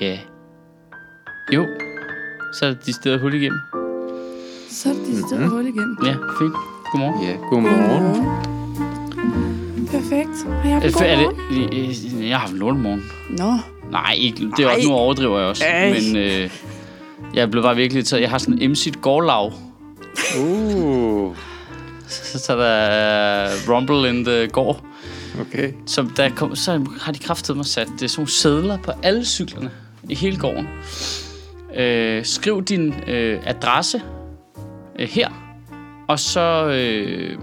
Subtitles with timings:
[0.00, 0.18] Ja.
[1.54, 1.66] Jo.
[2.54, 3.58] Så er det de steder hul igennem.
[4.70, 5.96] Så er det de steder hul igennem.
[6.04, 6.54] Ja, fint.
[6.92, 7.22] Godmorgen.
[7.28, 8.26] Ja, godmorgen.
[9.86, 10.46] Perfekt.
[10.62, 11.70] Har jeg haft en Øh, god morgen?
[11.72, 13.02] det, øh, jeg har haft lortemorgen.
[13.38, 13.52] Nå,
[13.90, 15.64] Nej, ikke, det er også, nu overdriver jeg også.
[15.64, 15.90] Ej.
[15.90, 16.50] Men øh,
[17.34, 18.20] jeg blev bare virkelig taget.
[18.20, 19.52] Jeg har sådan en MC gårdlav.
[20.40, 21.36] Uh,
[22.08, 24.84] Så, så der er Rumble in the gård.
[25.40, 25.72] Okay.
[25.86, 28.92] Så, der kom, så har de kraftet mig sat det er sådan nogle sædler på
[29.02, 29.70] alle cyklerne
[30.08, 30.68] i hele gården.
[31.76, 34.02] Øh, skriv din øh, adresse
[34.98, 35.58] øh, her,
[36.08, 37.38] og så øh,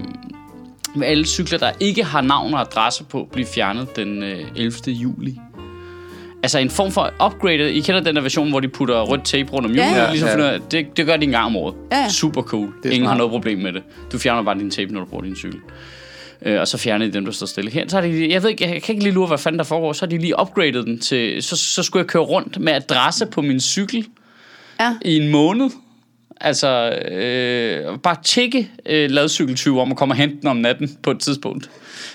[0.95, 4.73] vil alle cykler, der ikke har navn og adresse på, blive fjernet den øh, 11.
[4.87, 5.39] juli.
[6.43, 7.73] Altså en form for upgrade.
[7.73, 9.91] I kender den der version, hvor de putter rødt tape rundt om hjulet.
[9.91, 10.57] Ja, Ja, ligesom ja.
[10.71, 11.75] det, det gør de en gang om året.
[11.91, 12.09] Ja.
[12.09, 12.73] Super cool.
[12.85, 13.09] Ingen smart.
[13.09, 13.83] har noget problem med det.
[14.11, 15.59] Du fjerner bare din tape, når du bruger din cykel.
[16.45, 17.87] Øh, og så fjerner de dem, der står stille her.
[17.87, 19.93] Så har de, jeg ved ikke, jeg kan ikke lige lure, hvad fanden der foregår.
[19.93, 23.25] Så har de lige upgradet den til, så, så skulle jeg køre rundt med adresse
[23.25, 24.05] på min cykel
[24.79, 24.95] Ja.
[25.05, 25.69] i en måned.
[26.41, 31.11] Altså, øh, bare tjekke øh, ladcykeltyve om at komme og hente den om natten på
[31.11, 31.69] et tidspunkt.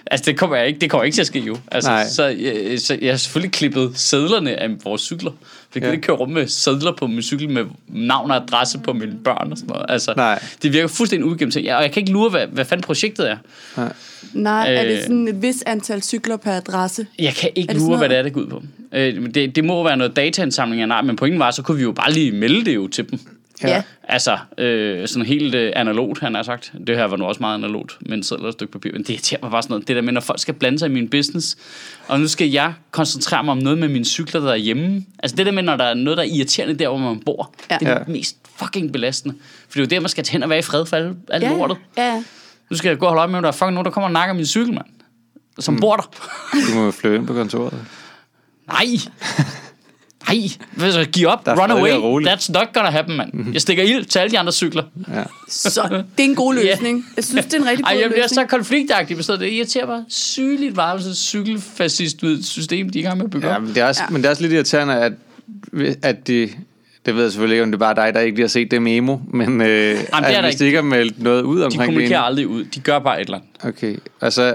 [0.07, 1.57] Altså, det kommer, jeg ikke, det kommer ikke til at ske jo.
[1.73, 2.09] Altså, Nej.
[2.09, 5.31] så, øh, så jeg har selvfølgelig klippet sædlerne af vores cykler.
[5.75, 5.93] Jeg kan Ja.
[5.95, 9.49] ikke køre rundt med sædler på min cykel med navn og adresse på mine børn
[9.53, 9.87] og sådan noget.
[9.89, 10.43] Altså, Nej.
[10.63, 11.71] det virker fuldstændig ugennemtænkt.
[11.71, 13.37] Og jeg kan ikke lure, hvad, hvad fanden projektet er.
[14.33, 15.03] nej, er det Øh.
[15.03, 17.07] sådan et vis antal cykler per adresse?
[17.19, 18.63] Jeg kan ikke det lure, hvad det er, det går ud på.
[18.93, 21.83] Øh, det, det må være noget dataindsamling af nej, men pointen var, så kunne vi
[21.83, 23.19] jo bare lige melde det jo til dem.
[23.69, 23.83] Ja.
[24.09, 26.73] Altså, øh, sådan helt øh, analogt, han har sagt.
[26.87, 28.93] Det her var nu også meget analogt, men sædler og et stykke papir.
[28.93, 29.89] Men det irriterer mig bare sådan noget.
[29.89, 31.57] Det der med, når folk skal blande sig i min business,
[32.09, 35.05] og nu skal jeg koncentrere mig om noget med mine cykler, der er hjemme.
[35.19, 37.55] Altså det der med, når der er noget, der er irriterende der, hvor man bor.
[37.71, 37.77] Ja.
[37.81, 37.99] Det er Ja.
[37.99, 39.35] det mest fucking belastende.
[39.69, 41.47] For det er jo der, man skal hen og være i fred for alle, alle
[41.47, 41.77] Ja, lortet.
[41.99, 42.23] ja.
[42.71, 44.07] Nu skal jeg gå og holde øje med, om der er fucking nogen, der kommer
[44.09, 44.85] og nakker min cykel, mand.
[45.59, 45.81] Som mm.
[45.81, 46.03] bor der.
[46.71, 47.75] Du må flytte ind på kontoret.
[48.69, 48.85] Nej.
[50.29, 50.97] Nej.
[50.99, 52.27] Jeg giver op, Der run away.
[52.27, 53.53] That's not gonna happen, mand.
[53.53, 54.83] Jeg stikker ild til alle de andre cykler.
[55.15, 55.23] Ja.
[55.49, 57.07] Så det er en god løsning.
[57.17, 59.41] Jeg synes, det er en rigtig Ej, god jeg bliver så konfliktagtig på stedet.
[59.41, 63.25] Det irriterer mig sygeligt meget, sådan et cykelfascist ud system, de er i gang med
[63.25, 64.11] at bygge ja men, det er også, Ja.
[64.11, 65.13] men det er også lidt irriterende, at,
[66.03, 66.49] at de...
[67.07, 68.71] Det ved jeg selvfølgelig ikke, om det er bare dig, der ikke lige har set
[68.71, 70.59] det memo, men øh, er at hvis ikke.
[70.61, 72.65] de ikke har meldt noget ud De omkring det kommunikerer endnu- aldrig ud.
[72.65, 73.77] De gør bare et eller andet.
[73.79, 74.55] Okay, altså,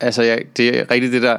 [0.00, 1.38] altså ja, det er rigtigt det der,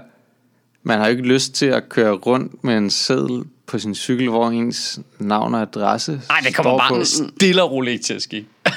[0.84, 4.30] man har jo ikke lyst til at køre rundt med en seddel på sin cykel,
[4.30, 7.04] hvor ens navn og adresse Nej, det kommer bare på.
[7.04, 8.46] stille og roligt til at ske.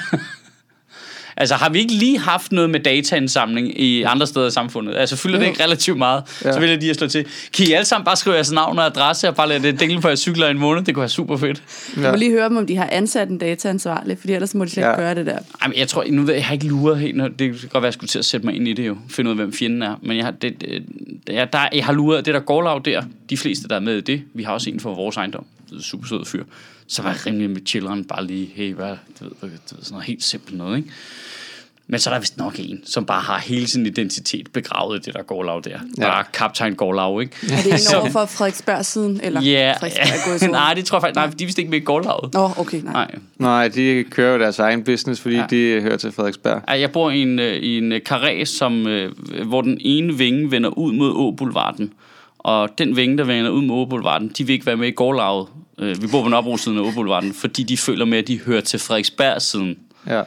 [1.37, 4.95] altså, har vi ikke lige haft noget med dataindsamling i andre steder i samfundet?
[4.95, 5.49] Altså, fylder det Jo.
[5.51, 6.23] ikke relativt meget?
[6.43, 6.47] Ja.
[6.47, 6.53] Ja.
[6.53, 7.25] Så vil jeg lige at slå til.
[7.53, 10.01] Kan I alle sammen bare skrive jeres navn og adresse og bare lade det dingle
[10.01, 10.83] på jeres cykler i en måned?
[10.83, 11.63] Det kunne være super fedt.
[12.01, 14.69] Jeg må lige høre dem, om de har ansat en dataansvarlig, fordi ellers må de
[14.69, 14.95] slet ikke Ja.
[14.95, 15.39] gøre det der.
[15.61, 17.73] Ej, men jeg tror, nu ved jeg, jeg har ikke luret helt, det kan godt
[17.73, 19.53] være, jeg skulle til at sætte mig ind i det jo, finde ud af, hvem
[19.53, 20.83] fjenden er, men jeg har, det, det,
[21.33, 24.01] jeg, der, jeg har luret det der gårdlav der, de fleste, der er med i
[24.01, 26.43] det, vi har også en for vores ejendom, det er super sød fyr,
[26.87, 29.77] så var jeg rimelig med chilleren, bare lige, hey, hvad, du ved, du ved, sådan
[29.91, 30.89] noget helt simpelt noget, ikke?
[31.87, 35.01] Men så er der vist nok en, som bare har hele sin identitet begravet i
[35.05, 35.69] det der gårdlav der.
[35.69, 35.77] Ja.
[35.97, 36.09] Ja.
[36.11, 37.35] Bare kaptajn gårdlav, ikke?
[37.51, 39.19] Er det en Så- over for Frederiksberg siden?
[39.23, 41.69] Eller Ja, Frederiksberg er i nej, det tror jeg faktisk, nej, de er vist ikke
[41.71, 42.33] med i gårdlaget.
[42.33, 42.93] Nå, okay, nej.
[42.93, 45.41] Nej, Nej, de kører jo deres egen business, fordi Ja.
[45.51, 45.75] ja.
[45.75, 46.61] de hører til Frederiksberg.
[46.67, 49.11] Ej, Jeg bor i en, øh, i en øh, karré, som, øh,
[49.47, 51.93] hvor den ene vinge vender ud mod Åboulevarden.
[52.39, 55.47] Og den vinge, der vender ud mod Åboulevarden, de vil ikke være med i gårdlaget.
[55.79, 58.79] Øh, Vi bor på Nørrebro-siden af Åboulevarden, fordi de føler med, at de hører til
[58.79, 59.77] Frederiksberg-siden.
[60.07, 60.21] Ja.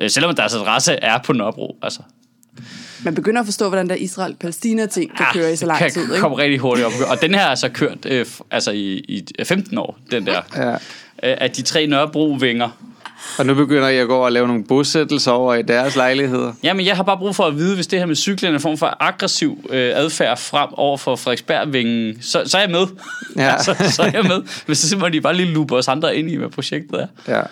[0.00, 1.76] Øh, Selvom deres adresse er på Nørrebro.
[1.82, 2.00] Altså,
[3.04, 6.02] Man begynder at forstå, hvordan der Israel-Palæstina-ting kan køre i så lang Ah, kan tid,
[6.02, 6.18] ikke?
[6.20, 6.92] komme rigtig hurtigt op.
[7.10, 10.42] Og den her er så kørt øh, altså i, i 15 år, den der.
[10.56, 10.70] ja.
[10.72, 10.78] Øh,
[11.40, 12.68] Af de tre Nørrebro-vinger.
[13.38, 16.52] Og nu begynder jeg at gå og lave nogle bosættelser over i deres lejligheder.
[16.62, 18.60] Jamen, jeg har bare brug for at vide, hvis det her med cyklen er en
[18.60, 22.86] form for aggressiv øh, adfærd frem over for Frederiksberg-vingen, så, så er jeg med.
[23.36, 23.52] Ja.
[23.56, 24.42] altså, så er jeg med.
[24.66, 27.06] Men så må de bare lige lupe os andre ind i, hvad projektet er.
[27.28, 27.42] Ja.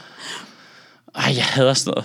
[1.15, 2.05] Ej, jeg hader sådan noget.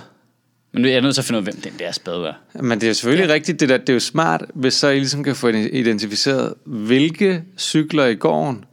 [0.72, 2.62] Men nu er jeg nødt til at finde ud af, hvem den der spade er.
[2.62, 3.34] Men det er selvfølgelig ja.
[3.34, 3.78] rigtigt, det der.
[3.78, 8.66] Det er jo smart, hvis så I ligesom kan få identificeret, hvilke cykler i gården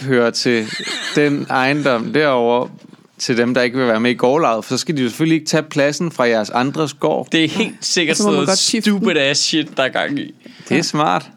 [0.00, 0.66] hører til
[1.14, 2.70] den ejendom derovre,
[3.18, 4.64] til dem, der ikke vil være med i gårdlaget.
[4.64, 7.28] For så skal de jo selvfølgelig ikke tage pladsen fra jeres andres gård.
[7.32, 10.34] Det er helt sikkert sådan noget stupid ass shit, der er gang i.
[10.68, 11.30] Det er smart.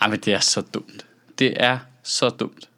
[0.00, 1.06] Ej, men det er så dumt.
[1.38, 2.68] Det er så dumt.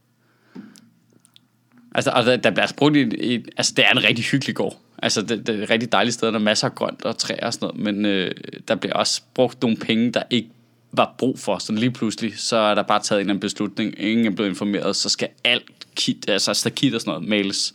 [1.95, 4.55] Altså, og der, der bliver altså brugt et, et, altså, det er en rigtig hyggelig
[4.57, 4.77] gård.
[5.03, 7.47] Altså, det, det er et rigtig dejligt sted, der er masser af grønt og træer
[7.47, 8.31] og sådan noget, men øh,
[8.69, 10.49] der bliver også brugt nogle penge, der ikke
[10.93, 11.59] var brug for.
[11.59, 13.95] Så lige pludselig, så er der bare taget en eller anden beslutning.
[13.99, 17.75] Ingen er blevet informeret, så skal alt kit, altså stakit og sådan noget males.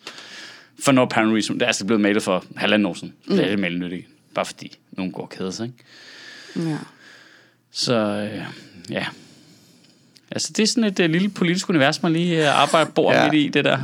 [0.84, 1.56] For no apparent reason.
[1.56, 3.14] Det er altså blevet malet for halvanden år siden.
[3.28, 3.36] Mm.
[3.36, 4.06] Det er det malet nyt igen.
[4.36, 6.70] Bare fordi nogen går keder sig, ikke?
[6.70, 6.78] Ja.
[7.72, 7.94] Så
[8.34, 8.42] øh,
[8.90, 9.06] ja.
[10.32, 13.24] Altså, det er sådan et uh, lille politisk univers, man lige uh, arbejder bor Ja.
[13.32, 13.78] midt i, det der.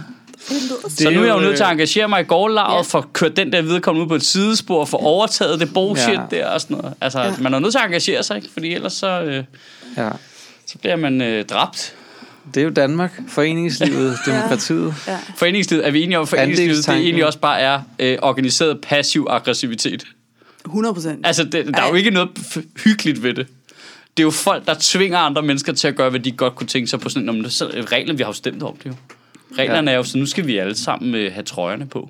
[0.49, 2.81] Det Så nu er jeg jo nødt til at engagere mig i gårdlaget, Ja.
[2.81, 6.21] for at køre den der viderekommende ud på et sidespor, for overtaget det bullshit Ja.
[6.31, 6.93] der og sådan noget.
[7.01, 7.33] Altså, ja.
[7.39, 8.49] man er nødt til at engagere sig, ikke?
[8.53, 9.43] Fordi ellers så, øh,
[9.97, 10.09] Ja.
[10.65, 11.95] så bliver man øh, dræbt.
[12.53, 14.93] Det er jo Danmark, foreningslivet, demokratiet.
[15.07, 15.17] Ja.
[15.35, 20.03] Foreningslivet, er vi enige om, foreningslivet det egentlig også bare er øh, organiseret passiv aggressivitet?
[20.65, 21.27] 100 procent.
[21.27, 22.29] Altså, det, der er jo ikke noget
[22.83, 23.47] hyggeligt ved det.
[24.17, 26.67] Det er jo folk, der tvinger andre mennesker til at gøre, hvad de godt kunne
[26.67, 27.49] tænke sig på sådan en...
[27.49, 28.93] Så, reglerne, vi har jo stemt om det jo.
[29.57, 29.95] Reglerne ja.
[29.95, 32.09] er jo, så nu skal vi alle sammen øh, have trøjerne på.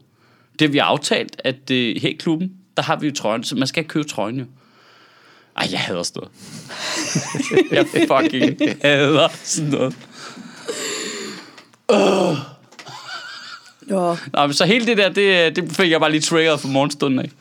[0.59, 3.55] Det har vi aftalt, at øh, her i klubben, der har vi jo trøjerne, så
[3.55, 4.45] man skal købe trøjen jo.
[5.57, 6.31] Ej, jeg hader sådan noget.
[7.95, 9.95] jeg fucking hader sådan noget.
[13.91, 14.17] Jo.
[14.33, 17.19] Nå, men så hele det der, det, det fik jeg bare lige triggeret for morgenstunden
[17.19, 17.31] af.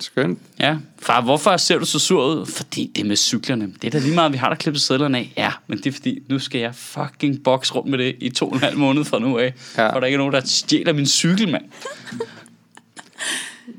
[0.00, 0.38] Skønt.
[0.60, 2.46] Ja, far, hvorfor ser du så sur ud?
[2.46, 3.72] Fordi det med cyklerne.
[3.82, 5.32] Det er da lige meget, vi har der klippet sædlerne af.
[5.36, 8.48] Ja, men det er fordi, nu skal jeg fucking box rundt med det i to
[8.48, 9.54] og en halv måned fra nu af.
[9.76, 9.92] Ja.
[9.92, 11.64] For der ikke er nogen, der stjæler min cykel, mand.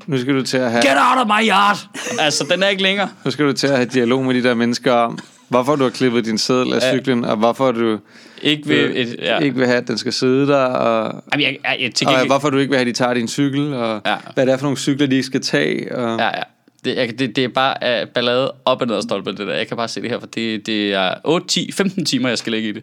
[0.06, 1.76] Nu skal du til at have, Get out of my yard!
[2.18, 3.08] Altså, den er ikke længere.
[3.24, 5.18] nu skal du til at have dialog med de der mennesker om,
[5.48, 6.92] hvorfor du har klippet din sædel af Ja.
[6.92, 7.98] cyklen, og hvorfor du
[8.42, 9.16] Ikke øh, et...
[9.18, 9.38] Ja.
[9.38, 12.26] ikke vil have, at den skal sidde der, og, Jamen, jeg, jeg, jeg, til og
[12.26, 14.16] hvorfor du ikke vil have, at de tager din cykel, og Ja.
[14.34, 15.96] hvad det er for nogle cykler, de ikke skal tage.
[15.96, 16.42] Og, Ja, ja.
[16.84, 19.54] Det, jeg, det, det er bare uh, ballade op og ned og stolpe, det der.
[19.54, 22.38] Jeg kan bare se det her, for det, det er 8, 10, 15 timer, jeg
[22.38, 22.82] skal lægge i det.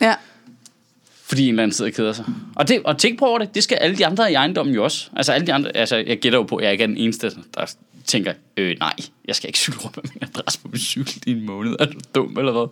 [0.00, 0.14] Ja.
[1.26, 2.24] Fordi en eller anden sidder og keder sig.
[2.56, 4.84] Og, det, og tænk på over det, det skal alle de andre i ejendommen jo
[4.84, 5.08] også.
[5.16, 7.30] Altså alle de andre, altså jeg gætter jo på, at jeg ikke er den eneste,
[7.54, 7.74] der
[8.08, 8.94] tænker, øh, nej,
[9.24, 11.76] jeg skal ikke cykle rundt med min adresse på min cykel i en måned.
[11.78, 12.66] Er du dum eller hvad?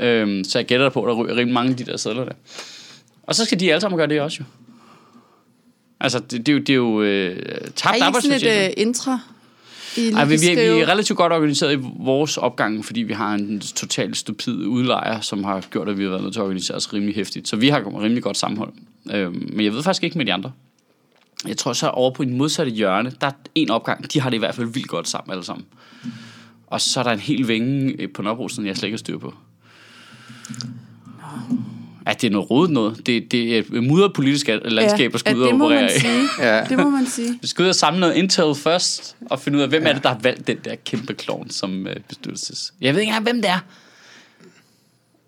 [0.00, 0.06] Mm.
[0.06, 2.32] Øhm, så jeg gætter på, at der ryger rimelig mange af de der sædler der.
[3.22, 4.44] Og så skal de alle sammen gøre det også jo.
[6.00, 8.66] Altså, det, det er jo, det er jo øh, Er tabt I ikke sådan arbejdsfortjeneste.
[8.66, 9.20] et uh, intra?
[9.96, 10.80] I Ej, vi, vi, vi skrive?
[10.80, 15.44] er relativt godt organiseret i vores opgang, fordi vi har en totalt stupid udlejer, som
[15.44, 17.48] har gjort, at vi har været nødt til at organisere os rimelig hæftigt.
[17.48, 18.72] Så vi har rimelig godt sammenhold.
[19.12, 20.52] Øhm, men jeg ved faktisk ikke med de andre.
[21.48, 24.36] Jeg tror så over på en modsatte hjørne, der er en opgang, de har det
[24.36, 25.66] i hvert fald vildt godt sammen alle sammen.
[26.66, 28.98] Og så er der en hel vinge øh, på Nørrebro, som jeg slet ikke har
[28.98, 29.34] styr på.
[32.06, 33.06] Ja, det er noget rodet noget.
[33.06, 35.90] Det, det er et mudret politisk landskab, skal ud ja, og det må operere man
[35.96, 36.00] i.
[36.00, 36.28] sige.
[36.48, 36.64] Ja.
[36.64, 37.38] Det må man sige.
[37.42, 39.88] Vi skal ud og samle noget intel først, og finde ud af, hvem ja.
[39.88, 42.72] er det, der har valgt den der kæmpe klovn som øh, bestyrelses...
[42.80, 43.58] Jeg ved ikke engang, hvem det er.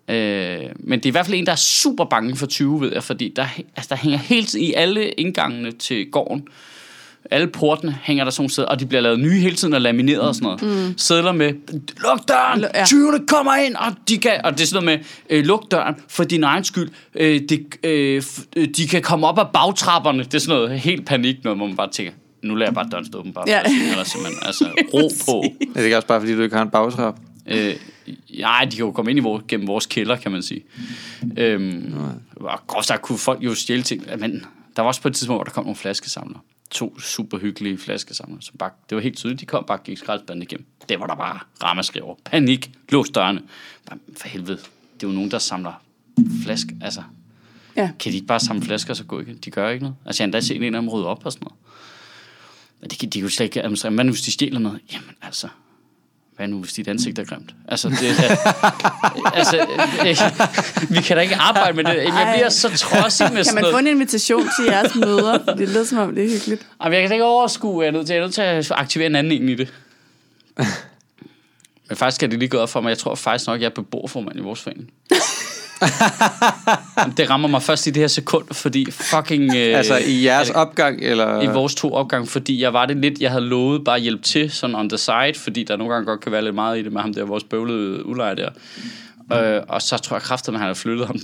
[0.09, 2.91] Øh, men det er i hvert fald en, der er super bange for 20, ved
[2.93, 3.45] jeg, fordi der,
[3.75, 6.43] altså, der hænger hele tiden i alle indgangene til gården,
[7.31, 10.21] alle portene hænger der sådan sædler, og de bliver lavet nye hele tiden og lamineret
[10.21, 10.87] og sådan noget.
[10.89, 10.97] Mm.
[10.97, 11.53] Sædler med,
[12.01, 12.83] luk døren, ja.
[12.83, 15.95] 20'erne kommer ind, og, de kan, og det er sådan noget med, øh, luk døren
[16.07, 16.89] for din egen skyld.
[17.15, 18.23] Øh, det, øh,
[18.55, 20.23] øh, de kan komme op ad bagtrapperne.
[20.23, 22.11] Det er sådan noget helt panik, noget, hvor man bare tænker,
[22.43, 23.59] nu lader jeg bare døren stå åben, bare Ja.
[23.65, 23.91] ja.
[23.91, 25.43] eller simpelthen, altså, ro på.
[25.61, 27.15] Er det ikke også bare, fordi du ikke har en bagtrap?
[27.45, 27.75] Øh,
[28.39, 30.63] nej, de kan jo komme ind i vores, gennem vores kælder, kan man sige.
[31.37, 31.95] Øhm,
[32.35, 34.03] og groft sagt kunne folk jo stjæle ting.
[34.19, 34.45] Men
[34.75, 36.39] der var også på et tidspunkt, hvor der kom nogle flaskesamlere.
[36.71, 38.41] To super hyggelige flaskesamlere.
[38.41, 40.65] Som bare, det var helt tydeligt, de kom bare og gik skraldespanden igennem.
[40.89, 42.15] Det var der bare ramaskrig over.
[42.25, 42.71] Panik.
[42.89, 43.41] Lås dørene.
[43.89, 44.57] Bare, for helvede.
[44.93, 45.81] Det er jo nogen, der samler
[46.43, 46.67] flask.
[46.81, 47.03] Altså,
[47.77, 47.91] Ja.
[47.99, 49.37] kan de ikke bare samle flasker, og så gå igen?
[49.37, 49.95] De gør ikke noget.
[50.05, 51.59] Altså, jeg har endda set en af dem rydde op og sådan noget.
[52.81, 53.93] Men de, kan- de kan jo slet ikke administrere.
[53.93, 54.79] Hvad nu, hvis de stjæler noget?
[54.93, 55.47] Jamen, altså,
[56.35, 57.55] hvad nu, hvis dit ansigt er grimt?
[57.67, 57.97] Altså, det,
[59.39, 61.95] altså øh, vi kan da ikke arbejde med det.
[61.95, 65.37] Jeg bliver så trodsig med Kan sådan man få en invitation til jeres møder?
[65.37, 66.67] Det lyder som om, det er hyggeligt.
[66.83, 68.71] Jamen, jeg kan da ikke overskue, jeg er nødt til, jeg er nødt til at
[68.71, 69.73] aktivere en anden en i det.
[71.89, 72.89] Men faktisk er det lige gået op for mig.
[72.89, 74.89] Jeg tror faktisk nok, jeg er beboerformand i vores forening.
[77.17, 79.55] Det rammer mig først i det her sekund, fordi fucking...
[79.55, 81.41] Øh, Altså i jeres opgang, eller?
[81.41, 84.23] i vores to opgang, fordi jeg var det lidt, jeg havde lovet bare at hjælpe
[84.23, 86.83] til, sådan on the side, fordi der nogle gange godt kan være lidt meget i
[86.83, 88.49] det med ham der, vores bøvlede udlejer der.
[89.55, 91.19] Øh, og så tror jeg kraftigt, at han har flyttet ham.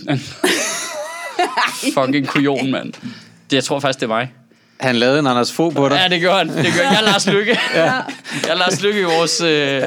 [1.93, 2.93] Fucking kujon, mand.
[3.49, 4.33] Det, jeg tror faktisk, det er mig.
[4.79, 5.95] Han lavede en Anders Fogh på dig.
[5.95, 6.47] Ja, det gør han.
[6.47, 6.97] Det gør jeg.
[6.97, 7.59] er Lars Lykke.
[7.73, 7.83] ja.
[7.83, 8.03] Jeg
[8.49, 9.81] er Lars Lykke i vores, øh,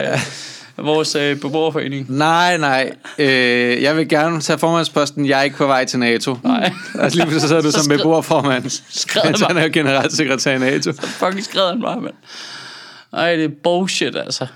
[0.77, 2.07] vores øh, beboerforening.
[2.17, 2.93] Nej, nej.
[3.19, 5.27] Øh, jeg vil gerne tage formandsposten.
[5.27, 6.37] Jeg er ikke på vej til NATO.
[6.45, 6.73] Nej.
[6.99, 8.71] Altså lige pludselig sidder du Så som skred- beboerformand.
[8.89, 9.47] skred mig.
[9.49, 10.93] han er jo generalsekretær i NATO.
[10.93, 12.15] Fucking skrev han bare, mand.
[13.13, 14.47] Ej, det er bullshit, altså.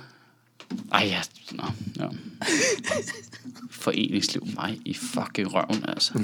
[0.93, 1.21] Ej, ja.
[1.53, 1.65] Nå,
[2.01, 2.05] ja.
[3.71, 6.13] Foreningsliv, mig i fucking røven, altså.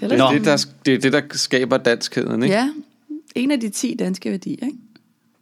[0.00, 2.54] Det er det, der, det er det, der skaber danskheden, ikke?
[2.54, 2.68] Ja,
[3.34, 4.78] en af de 10 danske værdier, ikke?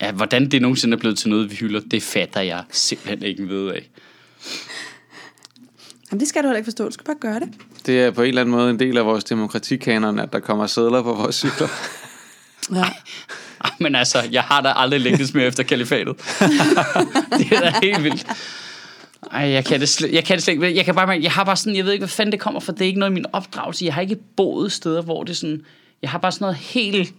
[0.01, 3.49] Ja, hvordan det nogensinde er blevet til noget, vi hylder, det fatter jeg simpelthen ikke
[3.49, 3.89] ved af.
[6.11, 6.85] Jamen, det skal du heller ikke forstå.
[6.85, 7.49] Du skal bare gøre det.
[7.87, 10.67] Det er på en eller anden måde en del af vores demokratikanon, at der kommer
[10.67, 11.69] sædler på vores cykler.
[12.75, 12.85] Ja.
[13.65, 16.17] Ej, men altså, jeg har da aldrig længtes mere efter kalifatet.
[17.39, 18.27] det er da helt vildt.
[19.33, 20.77] Ej, jeg kan det slet, jeg kan det slet ikke.
[20.77, 22.73] Jeg kan bare jeg har bare sådan, jeg ved ikke, hvad fanden det kommer fra.
[22.73, 23.85] Det er ikke noget i min opdragelse.
[23.85, 25.63] Jeg har ikke boet steder, hvor det sådan,
[26.03, 27.15] jeg har bare sådan noget helt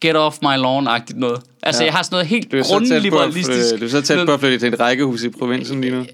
[0.00, 1.40] get off my lawn-agtigt noget.
[1.62, 1.86] Altså, Ja.
[1.86, 3.80] jeg har sådan noget helt er grundliberalistisk.
[3.80, 6.06] du er så tæt på at flytte til et rækkehus i provinsen lige nu.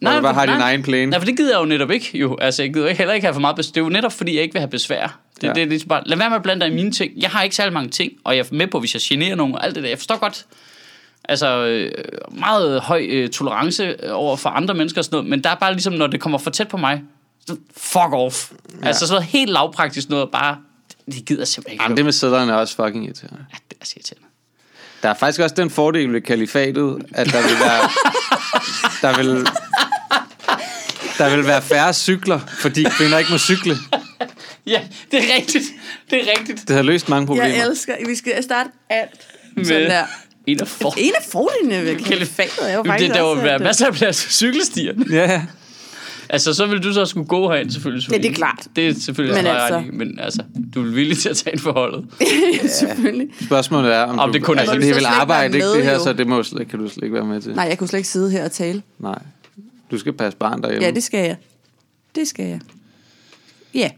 [0.00, 1.10] Nej, du bare har din egen plæne.
[1.10, 2.18] Nej, for det gider jeg jo netop ikke.
[2.18, 2.36] Jo.
[2.40, 3.72] Altså, jeg gider ikke, heller ikke have for meget besvær.
[3.72, 5.18] Det er jo netop, fordi jeg ikke vil have besvær.
[5.40, 5.52] Det, Ja.
[5.52, 7.12] det er ligesom bare, lad være med at blande dig i mine ting.
[7.16, 9.54] Jeg har ikke særlig mange ting, og jeg er med på, hvis jeg generer nogen
[9.54, 9.88] og alt det der.
[9.88, 10.46] Jeg forstår godt,
[11.28, 11.92] altså øh,
[12.38, 15.72] meget høj øh, tolerance over for andre mennesker og sådan noget, men der er bare
[15.72, 17.02] ligesom, når det kommer for tæt på mig,
[17.76, 18.50] fuck off.
[18.82, 18.86] Ja.
[18.86, 20.56] Altså sådan noget helt lavpraktisk noget, bare,
[21.06, 21.82] det gider simpelthen ikke.
[21.82, 23.46] Jamen, det med sædlerne er også fucking irriterende.
[23.52, 24.26] Ja, det er så irriterende.
[25.02, 27.90] Der er faktisk også den fordel ved kalifatet, at der vil være...
[29.02, 29.46] der vil,
[31.18, 33.76] der vil være færre cykler, fordi kvinder ikke må cykle.
[34.66, 35.64] Ja, det er rigtigt.
[36.10, 36.68] Det er rigtigt.
[36.68, 37.48] Det har løst mange problemer.
[37.48, 40.04] Jeg elsker, vi skal starte alt Med sådan der.
[40.46, 40.94] en af for...
[40.98, 43.92] En af fordelene ved kalifatet er jo Jamen, det, der også, vil være masser af
[43.92, 45.04] plads til cykelstierne.
[45.10, 45.42] Ja, ja.
[46.28, 48.12] Altså, så vil du så skulle gå herind, selvfølgelig.
[48.12, 48.66] Ja, det er klart.
[48.76, 49.92] Det er selvfølgelig Men men, altså- altså.
[49.92, 50.42] men altså,
[50.74, 52.06] du er villig til at tage en forholdet.
[52.80, 53.28] Selvfølgelig.
[53.46, 54.86] Spørgsmålet er, om, Om du, det kun er altså, hende.
[54.86, 56.02] det du ikke arbejde, ikke med, det her, jo?
[56.04, 57.54] så det må, slet- kan du slet ikke være med til.
[57.54, 58.82] Nej, jeg kunne slet ikke sidde her og tale.
[58.98, 59.18] Nej.
[59.90, 60.84] Du skal passe barn derhjemme.
[60.86, 61.36] Ja, det skal jeg.
[62.14, 62.60] Det skal jeg.
[63.74, 63.90] Ja.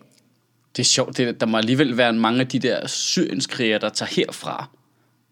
[0.77, 4.11] Det er sjovt, det, der må alligevel være mange af de der syrienskrigere, der tager
[4.11, 4.69] herfra,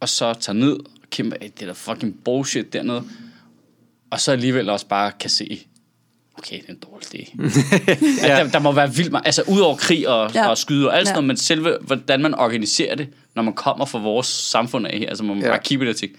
[0.00, 3.03] og så tager ned og kæmper det der fucking bullshit dernede,
[4.11, 5.67] og så alligevel også bare kan se,
[6.38, 8.26] okay, det er en dårlig idé.
[8.28, 8.37] ja.
[8.45, 10.40] der, der, må være vildt meget, altså ud over krig og, Ja.
[10.43, 10.49] ja.
[10.49, 11.21] og skyde og alt sådan Ja.
[11.21, 15.09] noget, men selve, hvordan man organiserer det, når man kommer fra vores samfund af her,
[15.09, 15.45] altså man Ja.
[15.45, 15.50] ja.
[15.52, 16.14] bare kigge på det og tænke,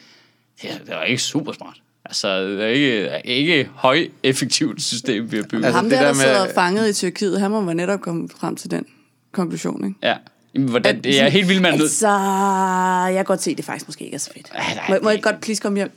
[0.62, 1.76] det er, det er ikke super smart.
[2.06, 5.66] Altså, det er ikke, ikke høj effektivt system, vi har bygget.
[5.66, 8.02] Altså, Ham det der, der der med- sidder fanget i Tyrkiet, han må være netop
[8.02, 8.86] komme frem til den
[9.32, 10.00] konklusion, ikke?
[10.04, 10.16] Ja.
[10.56, 12.08] Jamen, hvordan, det er helt vildt, man er nødt Altså,
[13.06, 14.48] jeg kan godt se, at det faktisk måske ikke er så fedt.
[14.56, 15.92] Ja, nej, må, må jeg godt please komme hjem?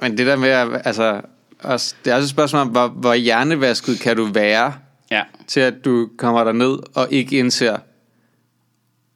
[0.00, 1.20] Men det der med, at, altså,
[1.62, 4.74] også, det er også et spørgsmål om, hvor, hvor hjernevasket kan du være,
[5.10, 5.22] Ja.
[5.46, 7.76] til at du kommer der ned og ikke indser,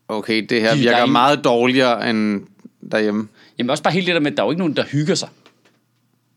[0.08, 2.42] okay, det her er virker ingen- meget dårligere end
[2.92, 3.28] derhjemme.
[3.58, 5.14] Jamen også bare helt det der med, at der er jo ikke nogen, der hygger
[5.14, 5.28] sig.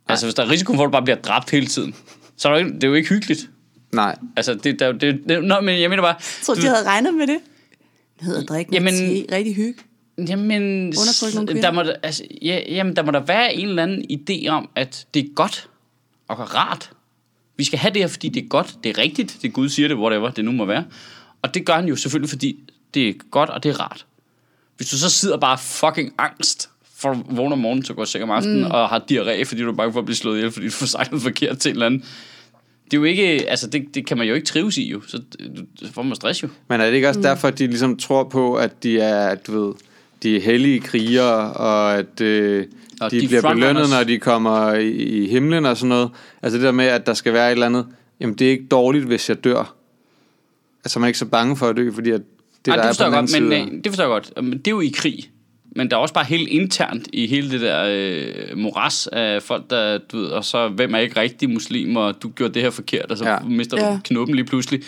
[0.07, 1.95] Altså, hvis der er risiko for, at du bare bliver dræbt hele tiden,
[2.37, 3.49] så er der jo ikke, det er jo ikke hyggeligt.
[3.93, 4.15] Nej.
[4.35, 6.15] Altså, det, der, det, det, nå, men jeg mener bare...
[6.19, 7.37] Jeg tror, de havde regnet med det.
[8.19, 9.79] Det hedder drikke Jamen- te, rigtig hygge.
[10.27, 11.71] Jamen, nogle der kvinder.
[11.71, 15.07] må, der- altså, ja, jamen, der må der være en eller anden idé om, at
[15.13, 15.69] det er godt
[16.39, 16.91] og rart.
[17.57, 19.87] Vi skal have det her, fordi det er godt, det er rigtigt, det Gud siger
[19.87, 20.83] det, whatever det nu må være.
[21.41, 22.59] Og det gør han jo selvfølgelig, fordi
[22.93, 24.05] det er godt, og det er rart.
[24.77, 28.23] Hvis du så sidder bare fucking angst for at vågne om morgenen, så går seng
[28.23, 28.71] om aftenen, mm.
[28.71, 30.85] og har diarré, fordi du er bange for at blive slået ihjel, fordi du får
[30.85, 31.99] sagt noget forkert til en eller anden.
[32.85, 35.17] Det er jo ikke, altså det, det kan man jo ikke trives i jo, så
[35.57, 36.47] du- så får man stress jo.
[36.67, 37.23] Men er det ikke også mm.
[37.23, 39.73] derfor, at de ligesom tror på, at de er, du ved,
[40.23, 42.65] de er hellige krigere, og at øh,
[43.01, 46.09] Og de, de bliver belønnet, når de kommer i, i himlen og sådan noget.
[46.41, 47.85] Altså det der med, at der skal være et eller andet,
[48.19, 49.75] jamen det er ikke dårligt, hvis jeg dør.
[50.85, 52.21] Altså man er ikke så bange for at dø, fordi at
[52.65, 53.41] det, Ej, der det er på godt, side.
[53.41, 54.31] men øh, det forstår jeg godt.
[54.43, 55.29] Men det er jo i krig.
[55.75, 59.69] Men der er også bare helt internt i hele det der øh, moras af folk,
[59.69, 62.69] der, du ved, og så hvem er ikke rigtig muslim, og du gjorde det her
[62.69, 63.39] forkert, og så ja.
[63.39, 63.99] mister du Ja.
[64.03, 64.81] knuppen lige pludselig.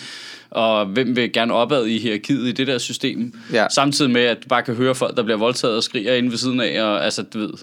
[0.53, 3.33] Og hvem vil gerne opad i hierarkiet i det der system.
[3.53, 3.67] Ja.
[3.69, 6.37] Samtidig med, at du bare kan høre folk, der bliver voldtaget og skriger inde ved
[6.37, 7.53] siden af, og altså, du ved,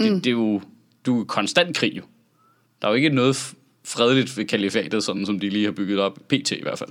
[0.00, 0.20] det, mm.
[0.20, 0.60] det er jo,
[1.06, 2.02] du er konstant krig jo.
[2.82, 3.52] Der er jo ikke noget
[3.86, 6.90] fredeligt ved kalifatet, sådan som de lige har bygget op, pt i hvert fald.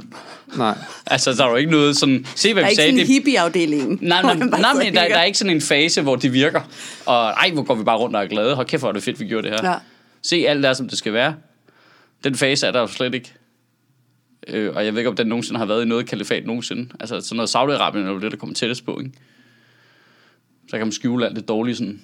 [0.58, 0.78] Nej.
[1.08, 2.26] Altså, der er jo ikke noget sådan...
[2.36, 2.90] Se, hvad Der er vi ikke sagde.
[2.92, 4.00] sådan en det- hippie-afdeling.
[4.08, 6.62] Nej, nej, nej sidder men der, der er ikke sådan en fase, hvor det virker.
[7.06, 8.56] Og ej, hvor går vi bare rundt og er glade.
[8.56, 9.72] Hold kæft, hvor er det fedt, vi gjorde det her.
[9.72, 9.78] Ja.
[10.24, 11.36] Se, alt er, som det skal være.
[12.24, 13.34] Den fase er der jo slet ikke.
[14.48, 16.90] Øh, og jeg ved ikke, om den nogensinde har været i noget kalifat nogensinde.
[17.00, 19.12] Altså sådan noget Saudi-Arabien er jo det, der kommer tættest på, ikke?
[20.70, 22.02] Så kan man skjule alt det dårlige sådan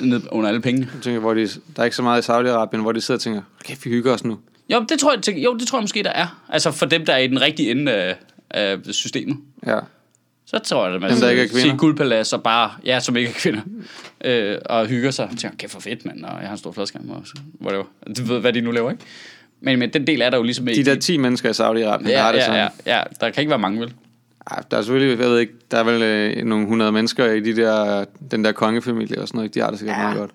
[0.00, 0.88] ned under alle pengene.
[0.94, 3.22] Jeg tænker, hvor de, der er ikke så meget i Saudi-Arabien, hvor de sidder og
[3.22, 4.38] tænker, okay, vi hygger os nu.
[4.72, 6.44] Jo, det tror jeg, tænker- jo, det tror jeg måske, der er.
[6.48, 8.16] Altså for dem, der er i den rigtige ende af,
[8.50, 9.36] af systemet.
[9.66, 9.78] Ja.
[10.46, 13.34] Så tror jeg, at man Dem, ikke se guldpalads og bare, ja, som ikke er
[13.34, 13.60] kvinder,
[14.24, 15.24] øh, og hygger sig.
[15.24, 17.24] Og tænker, kæft for fedt, mand, og jeg har en stor fladskærm og
[17.62, 17.84] whatever.
[18.18, 19.04] Du ved, hvad de nu laver, ikke?
[19.60, 20.90] Men, men den del er der jo ligesom De ikke.
[20.90, 22.68] der 10 mennesker i Saudi-Arabien, der ja, har det ja, sådan.
[22.86, 23.92] ja, ja, der kan ikke være mange, vel?
[24.50, 27.40] Ej, der er selvfølgelig, jeg ved ikke, der er vel øh, nogle hundrede mennesker i
[27.40, 29.46] de der, den der kongefamilie og sådan noget.
[29.48, 29.54] ikke?
[29.54, 30.00] De har det sikkert ja.
[30.00, 30.06] Ja.
[30.06, 30.30] meget godt.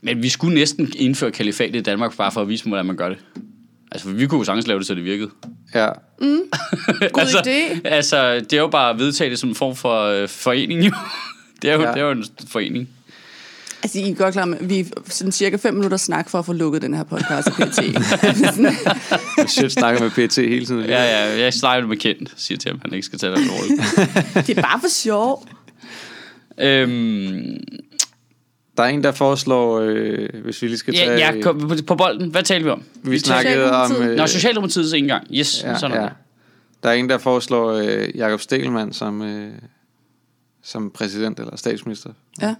[0.00, 2.96] Men vi skulle næsten indføre kalifat i Danmark, bare for at vise dem, hvordan man
[2.96, 3.18] gør det.
[3.92, 5.30] Altså, vi kunne jo sagtens lave det, så det virkede.
[5.74, 5.86] Ja.
[7.12, 7.80] God altså, idé.
[7.88, 10.92] Altså, det er jo bare at vedtage det som en form for øh, forening, jo.
[11.62, 11.86] Det er jo, Ja.
[11.88, 11.94] ja.
[11.94, 12.88] det er jo en forening.
[13.82, 16.46] Altså, I er godt klar med, vi er sådan cirka fem minutter snak for at
[16.46, 17.78] få lukket den her podcast af PT.
[19.50, 20.84] Shit snakker med PT hele tiden.
[20.84, 23.80] Ja, ja, jeg snakker med Kent, siger til ham, han ikke skal tage det alvorligt.
[24.46, 25.46] det er bare for sjov.
[26.58, 27.56] Øhm,
[28.76, 31.10] Der er en, der foreslår, øh, hvis vi lige skal tage...
[31.10, 32.30] Ja, ja kom, på, på bolden.
[32.30, 32.82] Hvad taler vi om?
[33.02, 33.88] vi snakkede om...
[33.88, 34.16] Socialdemokratiet.
[34.16, 35.26] Nå, Socialdemokratiets indgang.
[35.34, 36.08] Yes, ja, sådan ja.
[36.82, 39.52] Der er en, der foreslår øh, Jakob Stelman som, øh,
[40.62, 42.10] som præsident eller statsminister.
[42.40, 42.54] Ja.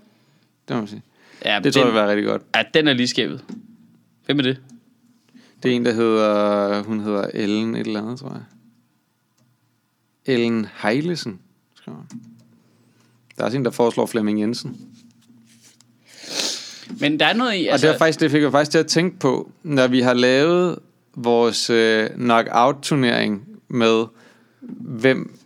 [0.68, 1.02] Det må man sige.
[1.44, 2.42] Ja, Det tror jeg den, vil være rigtig godt.
[2.56, 3.44] Ja, den er lige skævet.
[4.26, 4.60] Hvem er det?
[5.62, 6.82] Det er en, der hedder...
[6.82, 8.42] Hun hedder Ellen et eller andet, tror jeg.
[10.34, 11.38] Ellen Heilesen,
[11.74, 11.98] skriver.
[13.36, 14.80] Der er også en, der foreslår Flemming Jensen.
[17.00, 17.66] Men der er noget i...
[17.66, 19.86] Altså, og Altså, det, er faktisk, det fik jeg faktisk til at tænke på, når
[19.86, 20.78] vi har lavet
[21.14, 24.04] vores øh, knockout-turnering med,
[24.80, 25.39] hvem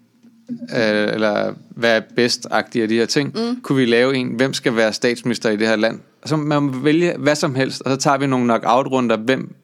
[0.51, 3.61] øh, eller hvad er bedst af de her ting, mm.
[3.63, 6.01] kunne vi lave en, hvem skal være statsminister i det her land.
[6.25, 9.55] Så man må vælge hvad som helst, og så tager vi nogle knockout-runder, hvem,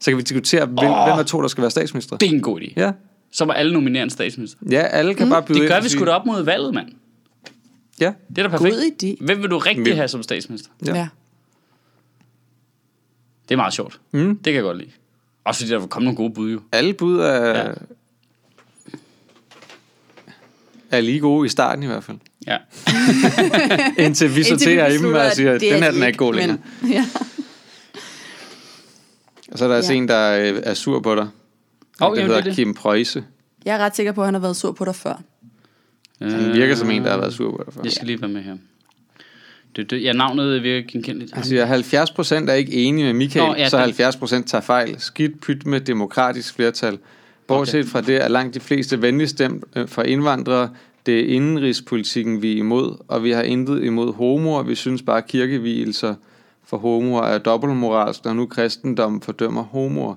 [0.00, 1.04] så kan vi diskutere, hvem, Åh.
[1.08, 2.16] hvem af to, der skal være statsminister.
[2.16, 2.72] det er en god idé.
[2.76, 2.92] Ja,
[3.30, 4.58] Så må alle nominere en statsminister.
[4.70, 5.30] ja alle kan mm.
[5.30, 6.88] bare byde Det gør vi sgu da op mod valget, mand.
[8.00, 8.74] Ja, Det er da perfekt.
[8.74, 9.24] God idé.
[9.24, 9.96] Hvem vil du rigtig Hvem?
[9.96, 10.70] have som statsminister?
[10.86, 10.94] Ja.
[10.96, 11.08] Ja.
[13.48, 14.00] Det er meget sjovt.
[14.12, 14.28] Mm.
[14.36, 14.90] Det kan jeg godt lide.
[15.44, 16.60] Også fordi der kommer nogle gode bud jo.
[16.72, 17.72] alle bud er, Ja.
[20.90, 22.16] Er lige gode i starten i hvert fald.
[22.46, 22.56] Ja.
[24.04, 26.16] Indtil vi sorterer i dem og at siger, det den her de den er ikke
[26.18, 26.58] god længere.
[26.82, 27.04] Men, ja.
[29.52, 29.94] Og så er der Ja.
[29.96, 31.28] en, der øh, er sur på dig.
[32.00, 32.54] Jamen, det er hedder det.
[32.54, 33.24] Kim Preusse.
[33.64, 35.20] Jeg er ret sikker på, at han har været sur på dig før.
[36.22, 37.80] Han virker som en, der har været sur på dig før.
[37.84, 38.56] Jeg skal lige være med her.
[39.76, 41.34] Det, det, ja, navnet virker genkendeligt.
[41.34, 44.48] Han siger, 70 procent er ikke enige med Michael, Nå, ja, så det- 70 procent
[44.48, 44.96] tager fejl.
[44.98, 46.98] Skidt pyt med demokratisk flertal.
[47.48, 47.88] Bortset Okay.
[47.88, 50.70] fra det er langt de fleste venligt stemt øh, for indvandrere.
[51.06, 54.62] Det er indenrigspolitikken, vi er imod, og vi har intet imod homoer.
[54.62, 56.14] Vi synes bare, at kirkevielser
[56.66, 60.14] for homoer er dobbeltmoralsk, når nu kristendom fordømmer homoer.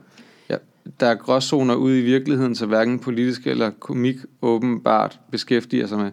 [0.49, 0.55] Ja,
[0.99, 6.11] der er gråzoner ude i virkeligheden, så hverken politisk eller komik åbenbart beskæftiger sig med.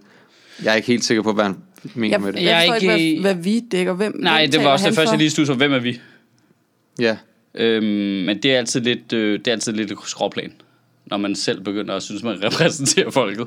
[0.64, 1.56] Jeg er ikke helt sikker på, hvad han
[1.94, 2.38] mener Jeg, med det.
[2.38, 3.92] jeg, Jeg er forstår ikke, hvad, hvad vi dækker.
[3.92, 6.00] Hvem, Nej, hvem det var også det første, jeg lige stod hvem er vi?
[7.00, 7.16] Ja,
[7.54, 7.84] Øhm,
[8.26, 10.52] men det er altid lidt, øh, det er altid lidt skråplan,
[11.10, 13.46] når man selv begynder at synes, man repræsenterer folket.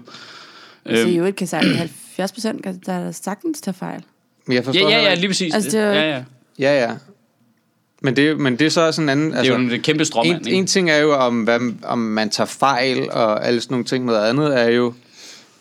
[0.86, 4.04] Altså, Øhm, jo ikke kan sige, 70 procent kan der er sagtens tage fejl.
[4.45, 5.54] men jeg ja, forstår ja, ja, ikke- lige præcis.
[5.54, 6.24] Altså, det er ja, ja.
[6.60, 6.91] Ja, ja.
[8.02, 9.32] Men det, men det er så også en anden...
[9.32, 10.58] Det er jo en kæmpe stråmand, en, ikke?
[10.58, 14.06] en ting er jo, om, hvad, om man tager fejl og alle sådan nogle ting.
[14.06, 14.93] Noget andet er jo,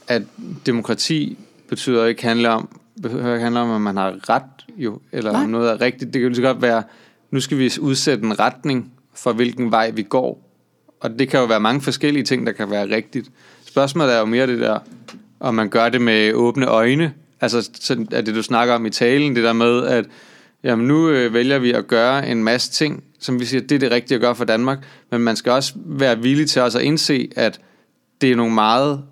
[0.09, 0.23] at
[0.67, 4.43] demokrati betyder ikke handle om, behøver ikke handle om, at man har ret,
[4.77, 5.43] jo, eller Nej.
[5.45, 6.05] om noget er rigtigt.
[6.05, 6.83] Det kan jo lige så godt være,
[7.31, 10.50] nu skal vi udsætte en retning for, hvilken vej vi går.
[11.01, 13.31] Og det kan jo være mange forskellige ting, der kan være rigtigt.
[13.67, 14.79] Spørgsmålet er jo mere det der,
[15.41, 17.13] om man gør det med åbne øjne.
[17.41, 20.05] Altså, sådan er det, du snakker om i talen, det der med, at
[20.65, 23.79] jamen, nu øh, vælger vi at gøre en masse ting, som vi siger, det er
[23.79, 24.79] det rigtige at gøre for Danmark.
[25.11, 27.61] Men man skal også være villig til også at indse, at
[28.21, 29.03] det er nogle meget,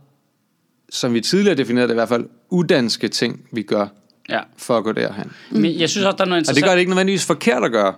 [0.90, 3.86] som vi tidligere definerede det i hvert fald, udanske ting, vi gør
[4.28, 4.40] Ja.
[4.56, 5.32] for at gå derhen.
[5.50, 6.56] Men jeg synes også, der er noget Og interessant.
[6.56, 7.94] det gør det ikke nødvendigvis forkert at gøre,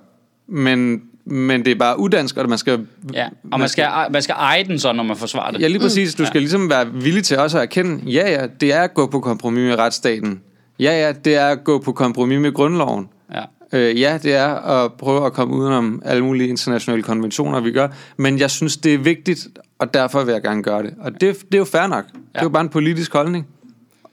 [0.49, 2.87] men, men det er bare udansk, og man skal...
[3.15, 5.61] Ja, og man skal, man skal eje den så, når man forsvarer det.
[5.61, 6.15] Ja, lige præcis.
[6.15, 9.07] Du skal ligesom være villig til også at erkende, ja, ja, det er at gå
[9.07, 10.41] på kompromis med retsstaten.
[10.79, 13.09] Ja, ja, det er at gå på kompromis med grundloven.
[13.35, 13.43] Ja.
[13.73, 17.89] Øh, ja, det er at prøve at komme udenom alle mulige internationale konventioner, vi gør.
[18.17, 20.95] Men jeg synes, det er vigtigt, og derfor vil jeg gerne gøre det.
[21.01, 22.05] Og det, det er jo fair nok.
[22.15, 22.19] Ja.
[22.33, 23.47] Det er jo bare en politisk holdning.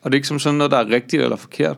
[0.01, 1.77] Og det er ikke som sådan noget, der er rigtigt eller forkert.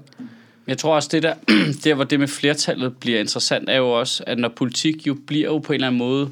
[0.70, 1.34] Jeg tror også, det der,
[1.84, 5.46] der, hvor det med flertallet bliver interessant, er jo også, at når politik jo bliver
[5.46, 6.30] jo på en eller anden måde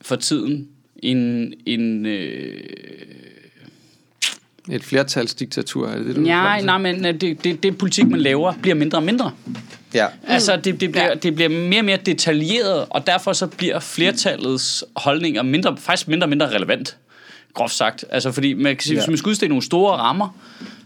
[0.00, 0.68] for tiden
[1.02, 2.54] en, en øh,
[4.70, 8.20] Et flertalsdiktatur, er det det, du nej, nej, men øh, det, det, det politik, man
[8.20, 9.32] laver, bliver mindre og mindre.
[9.94, 10.06] Ja.
[10.26, 11.14] Altså, det, det, bliver, Ja.
[11.14, 16.24] det bliver mere og mere detaljeret, og derfor så bliver flertallets holdninger mindre, faktisk mindre
[16.24, 16.96] og mindre relevant,
[17.54, 18.04] groft sagt.
[18.10, 19.00] Altså, fordi man kan sige, Ja.
[19.00, 20.38] hvis man skal udstikke nogle store rammer,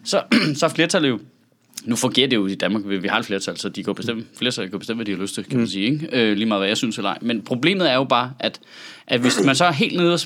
[0.05, 0.23] så,
[0.59, 1.19] så er flertallet jo
[1.85, 4.71] nu fungerer det jo i Danmark, vi har et flertal, så de kan bestemme, flertallet
[4.71, 6.09] kan bestemme, hvad de har lyst til, kan man sige, ikke?
[6.13, 7.19] Øh, lige meget hvad jeg synes eller ej.
[7.21, 8.61] Men problemet er jo bare, at,
[9.07, 10.21] at hvis man så er helt nede og,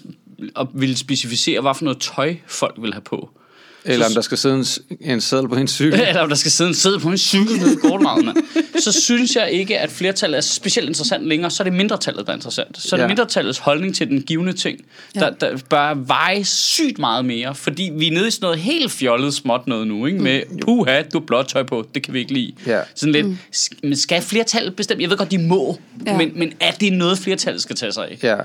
[0.55, 3.31] og vil specificere, hvad for noget tøj folk vil have på,
[3.93, 4.65] Eller om der skal sidde en,
[5.01, 6.01] en seddel på en cykel.
[6.01, 8.37] eller om der skal sidde en sæde på en cykel nede i Gårdmarken, mand.
[8.81, 11.51] så synes jeg ikke, at flertallet er specielt interessant længere.
[11.51, 12.83] Så er det mindretallet, der er interessant.
[12.83, 13.09] Så er det Ja.
[13.09, 14.79] mindretallets holdning til den givende ting,
[15.15, 18.93] der, der bør veje sygt meget mere, fordi vi er nede i sådan noget helt
[18.93, 20.19] fjollet småt noget nu, ikke?
[20.19, 22.53] med, puha, du har blåt tøj på, det kan vi ikke lide.
[22.67, 22.81] Ja.
[22.95, 25.03] Sådan lidt, sk- men skal flertallet bestemme?
[25.03, 26.17] Jeg ved godt, de må, Ja.
[26.17, 28.19] men, men er det noget, flertallet skal tage sig af?
[28.23, 28.37] Ja.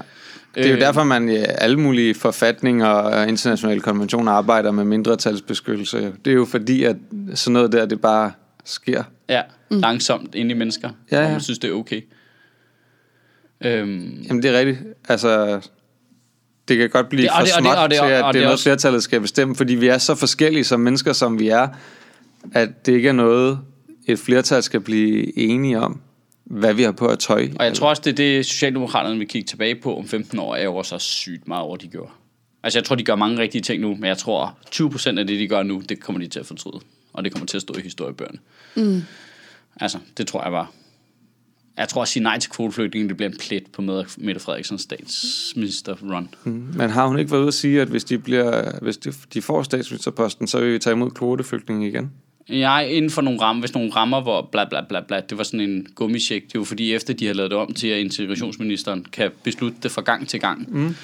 [0.63, 0.81] Det er jo Øh.
[0.81, 6.13] derfor, man i alle mulige forfatninger og internationale konventioner arbejder med mindretalsbeskyttelse.
[6.25, 6.95] Det er jo fordi, at
[7.35, 8.31] sådan noget der, det bare
[8.65, 9.03] sker.
[9.29, 9.41] Ja,
[9.71, 9.79] mm.
[9.79, 11.31] langsomt ind i mennesker, Ja, ja, ja.
[11.31, 12.01] man synes, det er okay.
[13.65, 14.79] Øhm, Jamen, det er rigtigt.
[15.09, 15.59] Altså,
[16.67, 18.23] det kan godt blive Det- og for det- og det- småt og det- til, at
[18.23, 20.79] og det det er noget, også- flertallet skal bestemme, fordi vi er så forskellige som
[20.79, 21.67] mennesker, som vi er,
[22.53, 23.59] at det ikke er noget,
[24.05, 26.01] et flertal skal blive enige om,
[26.49, 27.49] hvad vi har på at tøj.
[27.59, 30.55] Og jeg tror også, det er det, Socialdemokraterne vil kigge tilbage på om 15 år,
[30.55, 32.11] er jo også sygt meget over, de gjorde.
[32.63, 35.27] Altså, jeg tror, de gør mange rigtige ting nu, men jeg tror, 20 procent af
[35.27, 36.79] det, de gør nu, det kommer de til at fortryde.
[37.13, 38.39] Og det kommer til at stå i historiebøgerne.
[38.75, 39.01] Mm.
[39.79, 40.67] Altså, det tror jeg bare.
[41.77, 43.81] Jeg tror, at sige nej til kvoteflygtninge, det bliver en plet på
[44.17, 46.29] Mette Frederiksens statsminister-run.
[46.43, 49.41] Men har hun ikke været ude at sige, at hvis de, bliver, hvis de, de
[49.41, 52.11] får statsministerposten, så vil vi tage imod kvoteflygtninge igen?
[52.49, 55.43] Jeg inden for nogle rammer, hvis nogle rammer, hvor bla bla bla bla, det var
[55.43, 56.43] sådan en gummisjek.
[56.51, 59.91] Det var fordi, efter de har lavet det om til, at integrationsministeren kan beslutte det
[59.91, 60.95] fra gang til gang, mm.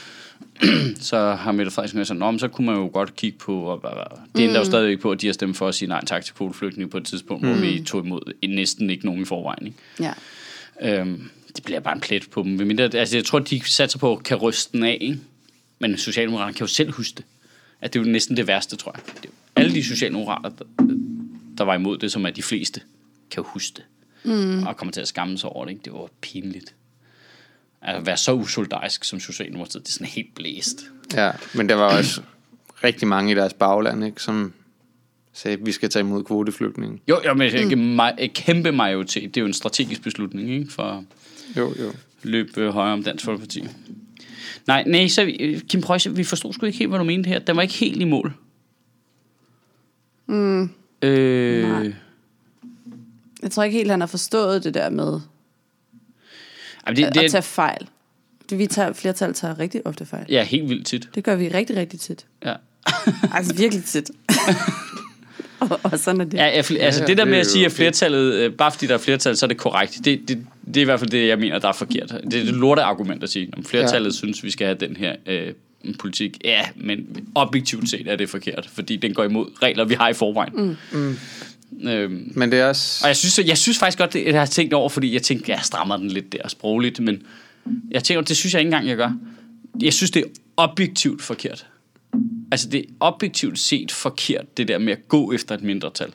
[1.10, 3.92] så har Mette Frederiksen sagt, om så kunne man jo godt kigge på, og, og,
[3.92, 6.26] og det ender jo stadigvæk på, at de har stemt for at sige nej tak
[6.26, 7.50] til kvoteflygtninge på et tidspunkt, mm.
[7.50, 9.68] hvor vi tog imod næsten ikke nogen i forvejen.
[9.68, 9.78] Ikke?
[10.00, 10.14] Ja.
[10.82, 12.52] Øhm, det bliver bare en plet på dem.
[12.52, 15.20] Mindre, altså, jeg tror, de satser på, kan ryste den af, ikke?
[15.80, 17.26] Men Socialdemokraterne kan jo selv huske det.
[17.82, 19.16] At det er jo næsten det værste, tror jeg.
[19.24, 20.66] Det er alle de Socialdemokrater, der,
[21.58, 22.82] der var imod det, som er de fleste,
[23.32, 23.86] kan huske det.
[24.32, 24.64] Mm.
[24.64, 25.72] Og kommer til at skamme sig over det.
[25.72, 25.82] Ikke?
[25.86, 26.76] Det var pinligt.
[27.82, 30.86] At være så usolidarisk som Socialdemokratiet, det er sådan helt blæst.
[31.14, 32.22] Ja, men der var også
[32.84, 34.54] rigtig mange i deres bagland, ikke, som
[35.34, 37.00] sagde, at vi skal tage imod kvoteflygtninge.
[37.10, 38.00] Jo, jo men mm.
[38.20, 39.24] et kæmpe majoritet.
[39.36, 40.72] Det er jo en strategisk beslutning, ikke?
[40.72, 41.06] For
[41.58, 41.94] Jo, jo.
[42.24, 43.64] løb øh, højere om Dansk Folkeparti.
[44.68, 47.40] Nej, nej, så øh, Kim Preusse, vi forstod sgu ikke helt, hvad du mente her.
[47.40, 48.34] Den var ikke helt i mål.
[50.26, 50.70] Mm.
[51.02, 51.94] Øh, Nej.
[53.42, 55.20] Jeg tror ikke helt, han har forstået det der med
[56.88, 57.88] jamen, det, at, det, at tage fejl.
[58.50, 60.26] Det, vi tager, flertal tager rigtig ofte fejl.
[60.30, 61.10] Ja, helt vildt tit.
[61.16, 62.26] Det gør vi rigtig, rigtig tit.
[62.46, 62.54] Ja.
[63.36, 64.12] Altså virkelig tit.
[65.60, 66.34] og, og sådan er det.
[66.34, 68.98] Ja, altså Ja, det der med at sige, at flertallet, øh, bare fordi der er
[68.98, 70.00] flertal, så er det korrekt.
[70.06, 72.10] Det, det, det er i hvert fald det, jeg mener, der er forkert.
[72.10, 73.50] Det er det lorte argument at sige.
[73.58, 74.16] Om flertallet ja.
[74.16, 75.54] synes, vi skal have den her øh,
[75.94, 76.38] politik.
[76.46, 80.14] Ja, men objektivt set er det forkert, fordi den går imod regler, vi har i
[80.14, 80.78] forvejen.
[80.92, 81.18] Mm.
[81.84, 83.00] Øhm, Men det er også...
[83.04, 85.52] og jeg synes, jeg synes faktisk godt, det jeg har tænkt over, fordi jeg tænkte,
[85.52, 87.24] jeg strammer den lidt der sprogligt, men
[87.92, 89.12] jeg tænker, det synes jeg ikke engang, jeg gør.
[89.82, 91.68] Jeg synes, det er objektivt forkert.
[92.52, 96.14] Altså, det er objektivt set forkert, det der med at gå efter et mindretal.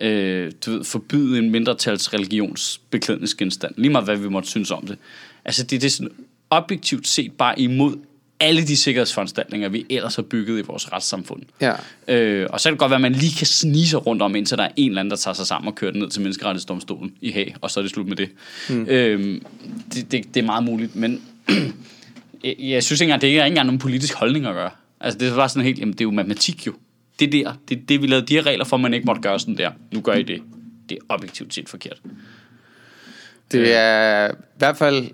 [0.00, 3.74] Øh, du ved, forbyde en mindretals religionsbeklædningsgenstand.
[3.76, 4.98] Lige meget, hvad vi måtte synes om det.
[5.44, 6.12] Altså, det, det er sådan
[6.50, 7.96] objektivt set bare imod
[8.40, 11.42] alle de sikkerhedsforanstaltninger, vi ellers har bygget i vores retssamfund.
[11.60, 11.72] Ja.
[12.08, 14.36] Øh, og så kan det godt være, at man lige kan snige sig rundt om,
[14.36, 16.22] indtil der er en eller anden, der tager sig sammen og kører den ned til
[16.22, 18.28] menneskerettighedsdomstolen i Haag, og så er det slut med det.
[18.68, 18.86] Mm.
[18.88, 19.40] Øh,
[19.94, 20.34] det, det.
[20.34, 21.22] Det er meget muligt, men
[22.44, 24.70] jeg, jeg synes ikke engang, det er ikke engang nogen politisk holdning at gøre.
[25.00, 26.74] Altså det er bare sådan helt, jamen det er jo matematik jo.
[27.18, 29.22] Det er der, det, det vi lavede de her regler for, at man ikke måtte
[29.22, 29.70] gøre sådan der.
[29.92, 30.42] Nu gør I det.
[30.88, 32.00] Det er objektivt set forkert.
[33.52, 35.10] Det er i hvert fald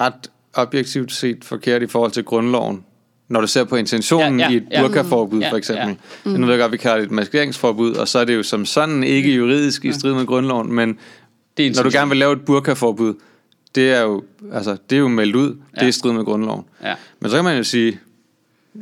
[0.00, 2.84] ret objektivt set forkert i forhold til grundloven.
[3.28, 4.86] Når du ser på intentionen Ja, ja, ja, ja, i et ja.
[4.86, 5.96] burkaforbud, Ja, for eksempel.
[6.24, 6.30] ja.
[6.30, 6.36] Ja.
[6.36, 8.64] Nu ved jeg godt, vi kalder det et maskeringsforbud, og så er det jo som
[8.66, 10.98] sådan ikke juridisk i strid med grundloven, men
[11.56, 13.14] Det er når du gerne vil lave et burkaforbud,
[13.74, 15.88] det er jo, altså, det er jo meldt ud, det er Ja.
[15.88, 16.64] i strid med grundloven.
[16.82, 16.94] Ja.
[17.20, 17.98] Men så kan man jo sige,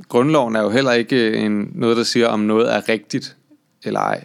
[0.09, 3.37] grundloven er jo heller ikke en, noget, der siger, om noget er rigtigt
[3.85, 4.25] eller ej.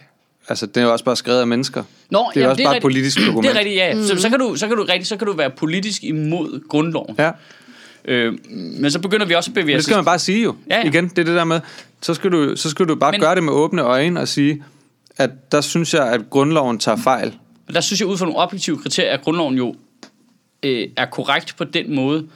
[0.49, 1.83] Altså, det er jo også bare skrevet af mennesker.
[2.09, 3.43] Nå, det er jamen, også bare et politisk dokument.
[3.43, 3.95] Det er rigtigt, ja.
[3.95, 4.03] Mm.
[4.03, 7.15] Så, så, kan du, så, kan du, rigtig, så kan du være politisk imod grundloven.
[7.19, 7.31] Ja,
[8.05, 9.83] Øh, men så begynder vi også at bevæge men det os...
[9.83, 10.55] skal man bare sige jo.
[10.69, 10.83] Ja, ja.
[10.87, 11.59] Igen, det er det der med,
[12.01, 14.63] så skal du, så skal du bare Men- gøre det med åbne øjne og sige,
[15.17, 17.33] at der synes jeg, at grundloven tager fejl.
[17.67, 19.75] Men der synes jeg, ud fra nogle objektive kriterier, at grundloven jo
[20.63, 22.27] øh, er korrekt på den måde,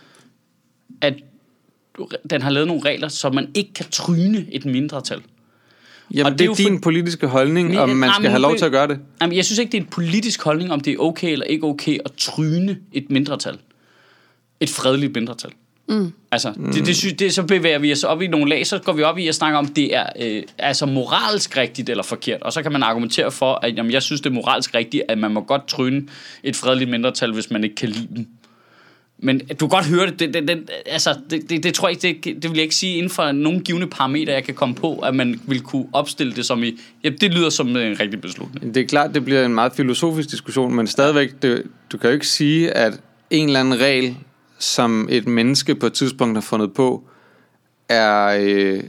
[1.01, 1.13] at
[2.29, 5.21] den har lavet nogle regler, så man ikke kan tryne et mindretal.
[6.11, 8.29] Jamen, Og det, det er jo din for- politiske holdning, Men- om man Jamen, skal
[8.29, 8.99] have lov til at gøre det.
[9.21, 11.65] Jamen, jeg synes ikke, det er en politisk holdning, om det er okay eller ikke
[11.67, 13.57] okay at tryne et mindretal.
[14.59, 15.51] Et fredeligt mindretal.
[15.89, 16.11] Mm.
[16.31, 18.93] Altså, det, det, synes, det, så bevæger vi os op i nogle lag, så går
[18.93, 22.41] vi op i at snakke om, det er øh, altså moralsk rigtigt eller forkert.
[22.41, 25.17] Og så kan man argumentere for, at jamen, jeg synes, det er moralsk rigtigt, at
[25.17, 26.07] man må godt tryne
[26.43, 28.27] et fredeligt mindretal, hvis man ikke kan lide dem.
[29.23, 32.03] Men du kan godt høre det, det, det, det altså, det, det, det tror jeg
[32.03, 34.75] ikke, det, det vil jeg ikke sige inden for nogen givende parametre, jeg kan komme
[34.75, 38.21] på, at man vil kunne opstille det som i, ja, det lyder som en rigtig
[38.21, 38.75] beslutning.
[38.75, 42.13] Det er klart, det bliver en meget filosofisk diskussion, men stadigvæk, det, du kan jo
[42.13, 44.15] ikke sige, at en eller anden regel,
[44.59, 47.03] som et menneske på et tidspunkt har fundet på,
[47.89, 48.83] er, øh,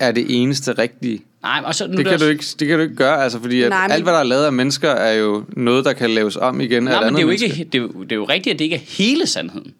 [0.00, 1.22] er det eneste rigtige.
[1.46, 3.40] Nej, og så, nu Det kan, også- du ikke, det kan du ikke gøre, altså,
[3.40, 5.92] fordi at Nej, men- alt, hvad der er lavet af mennesker, er jo noget, der
[5.92, 7.46] kan laves om igen af Nej, men andet det er, jo menneske.
[7.46, 9.72] ikke, det, er jo, det er jo rigtigt, at det ikke er hele sandheden,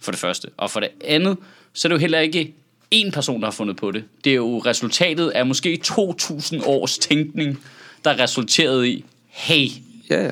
[0.00, 0.48] for det første.
[0.56, 1.36] Og for det andet,
[1.72, 2.54] så er det jo heller ikke
[2.94, 4.04] én person, der har fundet på det.
[4.24, 7.58] Det er jo resultatet af måske 2.000 års tænkning,
[8.04, 9.68] der resulterede i, hey,
[10.10, 10.30] Ja, ja.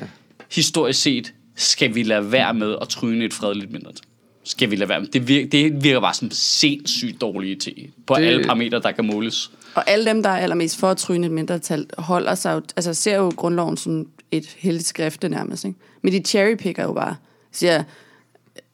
[0.51, 4.01] historisk set skal vi lade være med at tryne et fredeligt mindretal.
[4.43, 5.07] skal vi lade være med.
[5.07, 7.73] Det virker, det virker bare som sindssygt dårlige til
[8.07, 8.25] på det...
[8.25, 9.51] alle parametre, der kan måles.
[9.75, 12.93] Og alle dem, der er allermest for at tryne et mindretal, holder sig jo, altså
[12.93, 15.65] ser jo grundloven som et heldigt skrifte nærmest.
[15.65, 15.79] Ikke?
[16.01, 17.15] Men de cherrypicker jo bare.
[17.51, 17.83] Siger,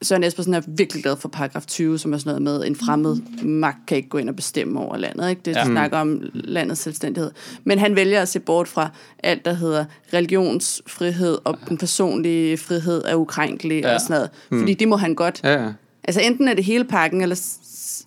[0.02, 3.16] Søren Espersen er virkelig glad for paragraf 20, som er sådan noget med, en fremmed
[3.44, 5.30] magt kan ikke gå ind og bestemme over landet.
[5.30, 5.42] Ikke?
[5.44, 5.64] Det Ja.
[5.64, 7.30] snakker om landets selvstændighed.
[7.64, 8.88] Men han vælger at se bort fra
[9.22, 9.84] alt, der hedder
[10.14, 13.94] religionsfrihed, og den personlige frihed er ukrænkelig Ja.
[13.94, 14.60] og sådan noget.
[14.62, 15.40] Fordi det må han godt.
[15.44, 15.72] Ja, ja.
[16.04, 17.36] Altså enten er det hele pakken, eller,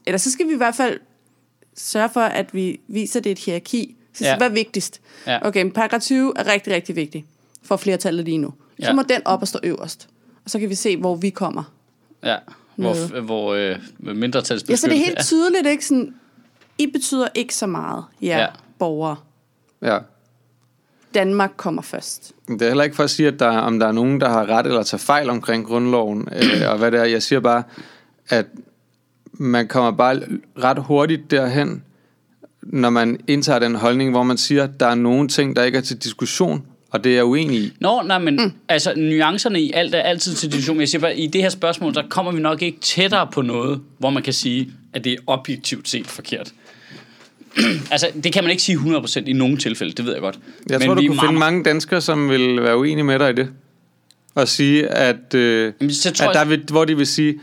[0.06, 1.00] eller så skal vi i hvert fald
[1.78, 3.96] sørge for, at vi viser, det et hierarki.
[4.14, 4.38] Så Ja.
[4.38, 5.02] hvad er vigtigst?
[5.28, 5.48] Ja.
[5.48, 7.26] Okay, men paragraf 20 er rigtig, rigtig vigtig
[7.64, 8.54] for flertallet lige nu.
[8.80, 8.94] Så Ja.
[8.94, 10.08] må den op og stå øverst.
[10.46, 11.64] Og så kan vi se, hvor vi kommer.
[12.24, 12.36] Ja,
[12.76, 14.72] hvor, hvor øh, mindretalsbeskyttelse...
[14.72, 15.86] Ja, så det er helt tydeligt, ikke?
[15.86, 16.16] Sådan,
[16.78, 18.40] I betyder ikke så meget, ja, Ja.
[18.42, 18.48] ja.
[18.80, 19.16] borgere.
[19.82, 19.98] ja.
[21.14, 22.32] Danmark kommer først.
[22.48, 24.46] Det er heller ikke for at sige, at der, om der er nogen, der har
[24.46, 27.04] ret eller tager fejl omkring grundloven, øh, og hvad det er.
[27.04, 27.64] Jeg siger bare,
[28.30, 28.46] at
[29.38, 30.22] man kommer bare
[30.64, 31.84] ret hurtigt derhen,
[32.64, 35.78] når man indtager den holdning, hvor man siger, at der er nogle ting, der ikke
[35.78, 37.74] er til diskussion, og det er jeg uenig i.
[37.80, 38.52] Nå, nej, men mm.
[38.70, 40.80] altså, nuancerne i alt er altid til diskussion.
[40.80, 43.82] Jeg siger bare, i det her spørgsmål, der kommer vi nok ikke tættere på noget,
[44.00, 46.54] hvor man kan sige, at det er objektivt set forkert.
[47.92, 50.40] altså, det kan man ikke sige 100% i nogle tilfælde, det ved jeg godt.
[50.70, 53.30] Jeg Men tror, du kunne meget- finde mange danskere, som vil være uenige med dig
[53.30, 53.50] i det.
[54.36, 57.36] Og sige, at, øh, Jamen, så tror at der jeg- vil, hvor de vil sige,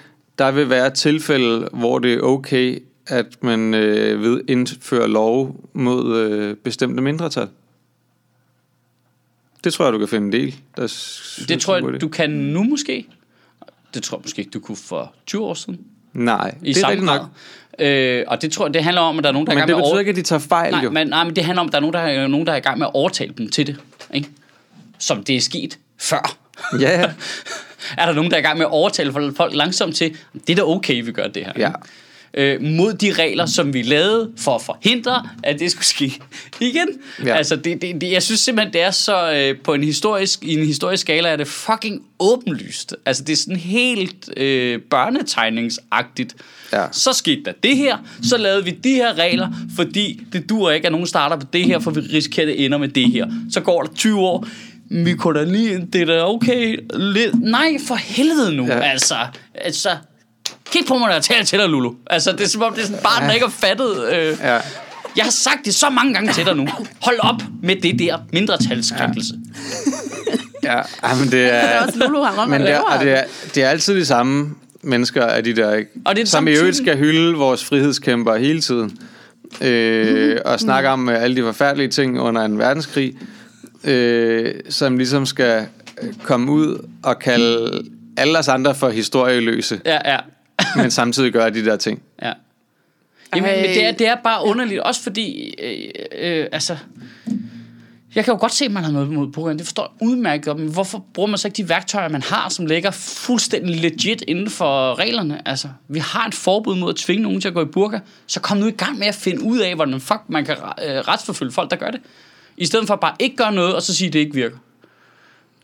[0.42, 6.16] der vil være tilfælde, hvor det er okay, at man øh, ved indføre lov mod
[6.18, 7.48] øh, bestemte mindretal.
[9.64, 10.54] Det tror jeg, du kan finde en del.
[10.76, 13.06] Der synes Det tror jeg, du kan nu måske.
[13.94, 15.80] Det tror jeg måske ikke, du kunne for 20 år siden.
[16.12, 17.20] Nej, I det er rigtigt nok.
[17.78, 19.56] Øh, og det tror jeg, det handler om, at der er nogen, der er i
[19.56, 20.90] Men gang det med at betyder over- ikke, at de tager fejl, Nej, jo.
[20.90, 22.56] men, nej, men det handler om, at der er nogen, der er, nogen, der er
[22.56, 23.76] i gang med at overtale dem til det.
[24.14, 24.28] Ikke?
[24.98, 26.36] Som det er sket før.
[26.80, 27.10] Ja, ja.
[27.98, 30.56] er der nogen, der er i gang med at overtale folk langsomt til, det er
[30.56, 31.52] da okay, vi gør det her.
[31.58, 31.72] Ja.
[32.34, 36.20] Øh, mod de regler, som vi lavede for at forhindre, at det skulle ske
[36.60, 36.88] igen.
[37.24, 37.34] Ja.
[37.34, 40.54] Altså, det, det, det, jeg synes simpelthen, det er så øh, på en historisk, i
[40.54, 42.96] en historisk skala, er det fucking åbenlyst.
[43.06, 46.34] Altså, det er sådan helt øh, børnetegningsagtigt.
[46.72, 46.86] Ja.
[46.92, 50.86] Så skete der det her, så lavede vi de her regler, fordi det dur ikke,
[50.86, 53.26] at nogen starter på det her, for vi risikerer, at det ender med det her.
[53.50, 54.46] Så går der 20 år,
[54.92, 56.78] vi kunne da lige, det er da okay.
[56.94, 57.40] Lidt.
[57.40, 58.76] Nej, for helvede nu, Ja.
[58.76, 58.82] ja.
[58.82, 59.14] altså.
[59.54, 59.88] Altså,
[60.72, 61.92] kig på mig, når jeg taler til dig, Lulu.
[62.10, 64.08] Altså, det er som om, det er sådan et barn, der ikke har fattet.
[64.12, 64.36] Øh.
[64.40, 64.58] ja.
[65.16, 66.68] Jeg har sagt det så mange gange til dig nu.
[67.02, 69.34] Hold op med det der mindretalskrænkelse.
[70.62, 70.80] ja.
[71.02, 73.24] Ej, men det Det er også Lulu, han Men det er, og det er,
[73.54, 75.90] det er altid de samme mennesker af de der, ikke?
[76.04, 78.98] Og det er det som samme i øvrigt skal hylde vores frihedskæmper hele tiden.
[79.60, 83.14] Øh, og snakke om øh, alle de forfærdelige ting under en verdenskrig,
[83.84, 85.66] øh, som ligesom skal
[86.02, 87.82] øh, komme ud og kalde
[88.16, 90.18] alle os andre for historieløse, Ja, ja.
[90.82, 92.02] men samtidig gøre de der ting.
[92.22, 92.32] Ja.
[93.36, 96.76] Jamen, men det er, det er bare underligt, også fordi, øh, øh, altså,
[98.14, 100.44] jeg kan jo godt se, at man har noget mod burgeren, det forstår jeg udmærket
[100.44, 104.24] godt, men hvorfor bruger man så ikke de værktøjer, man har, som ligger fuldstændig legit
[104.28, 105.48] inden for reglerne?
[105.48, 108.40] Altså, vi har et forbud mod at tvinge nogen til at gå i burka, så
[108.40, 111.52] kom nu i gang med at finde ud af, hvordan fuck man kan øh, retsforfølge
[111.52, 112.00] folk, der gør det.
[112.56, 114.56] I stedet for bare ikke gøre noget, og så sige, at det ikke virker.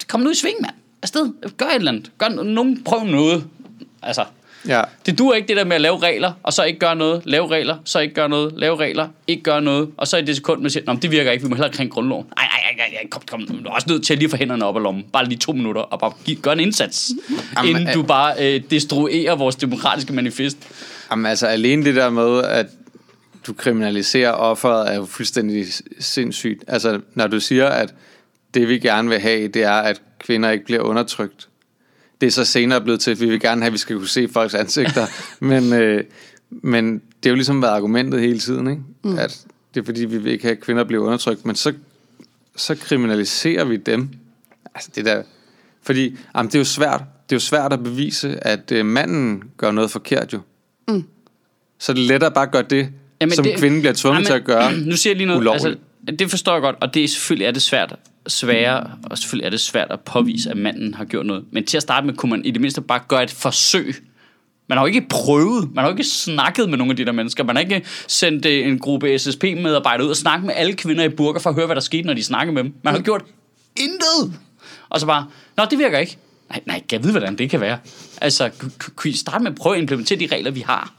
[0.08, 0.74] Kom nu i sving, mand.
[1.02, 1.32] Afsted.
[1.56, 2.10] Gør et eller andet.
[2.18, 3.44] Gør nogen prøv noget.
[4.02, 4.24] Altså,
[4.68, 4.82] Ja.
[5.06, 7.48] det duer ikke det der med at lave regler, og så ikke gøre noget, lave
[7.50, 10.62] regler, så ikke gøre noget, lave regler, ikke gøre noget, og så i det sekund,
[10.62, 12.26] man siger, det virker ikke, vi må heller kring grundloven.
[12.36, 14.76] Nej, nej, nej, kom, kom, du er også nødt til at lige få hænderne op
[14.76, 17.10] af lommen, bare lige to minutter, og bare give, gøre en indsats,
[17.56, 20.56] Jamen, inden du bare øh, destruerer vores demokratiske manifest.
[21.10, 22.66] Jamen altså alene det der med, at
[23.48, 25.66] du kriminaliserer offeret, er jo fuldstændig
[25.98, 26.64] sindssygt.
[26.66, 27.94] Altså når du siger, at
[28.54, 31.48] det vi gerne vil have, det er, at kvinder ikke bliver undertrykt.
[32.20, 34.08] Det er så senere blevet til, at vi vil gerne have, at vi skal kunne
[34.08, 35.06] se folks ansigter.
[35.44, 36.04] men, øh,
[36.50, 38.82] men det er jo ligesom været argumentet hele tiden, ikke?
[39.04, 39.18] Mm.
[39.18, 41.46] At det er fordi, vi vil ikke have, at kvinder bliver undertrykt.
[41.46, 41.72] Men så,
[42.56, 44.08] så kriminaliserer vi dem.
[44.74, 45.22] Altså det der...
[45.82, 47.00] Fordi jamen, det er jo svært.
[47.00, 50.40] Det er jo svært at bevise, at øh, manden gør noget forkert jo.
[51.78, 52.88] Så er det lettere bare at gøre det,
[53.20, 54.72] Jamen som det, kvinden bliver tvunget til at gøre.
[54.86, 55.40] Nu siger jeg lige noget.
[55.40, 55.66] ulovligt.
[55.66, 57.94] Altså, det forstår jeg godt, og det er selvfølgelig er det svært
[58.26, 61.44] svære, og selvfølgelig er det svært at påvise, at manden har gjort noget.
[61.52, 63.94] Men til at starte med, kunne man i det mindste bare gøre et forsøg.
[64.68, 67.12] Man har jo ikke prøvet, man har jo ikke snakket med nogle af de der
[67.12, 67.44] mennesker.
[67.44, 71.08] Man har ikke sendt øh, en gruppe SSP-medarbejdere ud og snakket med alle kvinder i
[71.08, 72.72] burger for at høre, hvad der skete, når de snakkede med dem.
[72.82, 73.22] Man har gjort
[73.76, 74.38] intet.
[74.88, 75.26] Og så bare,
[75.56, 76.16] nå, det virker ikke.
[76.50, 77.78] Nej, nej, jeg ved, hvordan det kan være.
[78.20, 78.50] Altså,
[78.96, 80.92] kunne- I starte med at prøve at implementere de regler, vi har?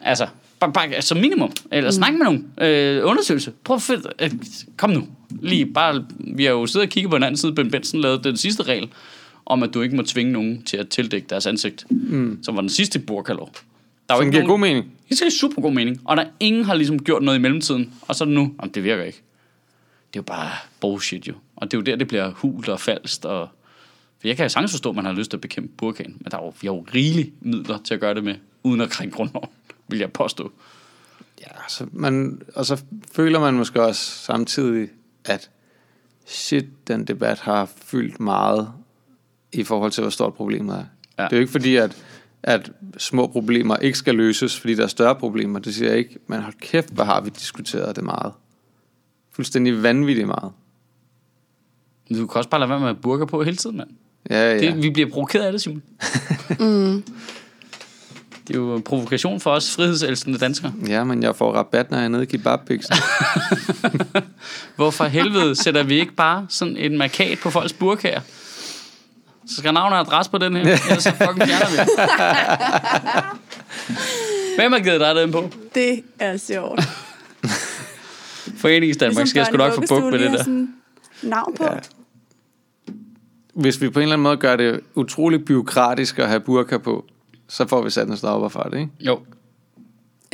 [0.00, 0.26] Altså,
[0.60, 1.52] bare, bare som minimum.
[1.72, 2.46] Eller snak med nogen.
[2.60, 3.52] Øh, undersøgelse.
[3.64, 4.30] Prøv at øh,
[4.76, 5.08] kom nu.
[5.40, 8.24] Lige bare, vi har jo siddet og kigget på en anden side, Ben Benson lavede
[8.24, 8.88] den sidste regel.
[9.46, 11.86] om at du ikke må tvinge nogen til at tildække deres ansigt.
[11.90, 12.38] Mm.
[12.42, 13.50] Som var den sidste burkalov.
[14.08, 14.84] Der er jo Som ikke giver nogen, god mening.
[15.08, 16.00] Det giver super god mening.
[16.04, 17.92] Og der er ingen har ligesom gjort noget i mellemtiden.
[18.02, 19.22] Og så er det nu, jamen det virker ikke.
[20.12, 21.34] Det er jo bare bullshit jo.
[21.56, 23.24] Og det er jo der, det bliver hult og falsk.
[23.24, 23.48] Og...
[24.20, 26.16] For jeg kan sagtens forstå, at man har lyst til at bekæmpe burkaen.
[26.20, 28.80] Men der er jo, vi har jo rigelige midler til at gøre det med, uden
[28.80, 29.48] at krænke grundloven,
[29.88, 30.52] vil jeg påstå.
[31.40, 34.88] Ja, så man, og så føler man måske også samtidig,
[35.24, 35.50] at
[36.26, 38.72] shit, den debat har fyldt meget
[39.52, 40.84] i forhold til, hvor stort problemet er.
[41.18, 41.24] Ja.
[41.24, 41.96] Det er jo ikke fordi, at,
[42.42, 45.58] at små problemer ikke skal løses, fordi der er større problemer.
[45.58, 46.18] Det siger jeg ikke.
[46.26, 48.32] Men hold kæft, hvor har vi diskuteret det meget.
[49.30, 50.52] Fuldstændig vanvittigt meget.
[52.10, 53.90] Du kan også bare lade være med at burka på hele tiden, mand.
[54.30, 54.58] Ja, ja.
[54.60, 55.82] Det, vi bliver provokeret af det, Simon.
[56.60, 57.04] mm.
[58.48, 60.72] Det er jo en provokation for os frihedselskende danskere.
[60.88, 62.94] ja, men jeg får rabat, når jeg er nede i kebabbiksen.
[64.76, 68.20] Hvorfor helvede sætter vi ikke bare sådan en markat på folks burkager?
[69.46, 71.76] Så skal navn og adresse på den her, ellers så fucking fjerner vi.
[74.56, 75.50] Hvem har givet dig den på?
[75.74, 76.80] Det er sjovt.
[78.62, 80.38] Foreningsdanmark skal jeg sgu nok få bukt med det der.
[80.38, 80.74] Sådan
[81.22, 81.64] navn på.
[81.64, 81.70] Ja.
[83.54, 87.04] Hvis vi på en eller anden måde gør det utrolig byråkratisk at have burka på,
[87.48, 88.90] så får vi sat en stopper for det, ikke?
[89.00, 89.18] Jo.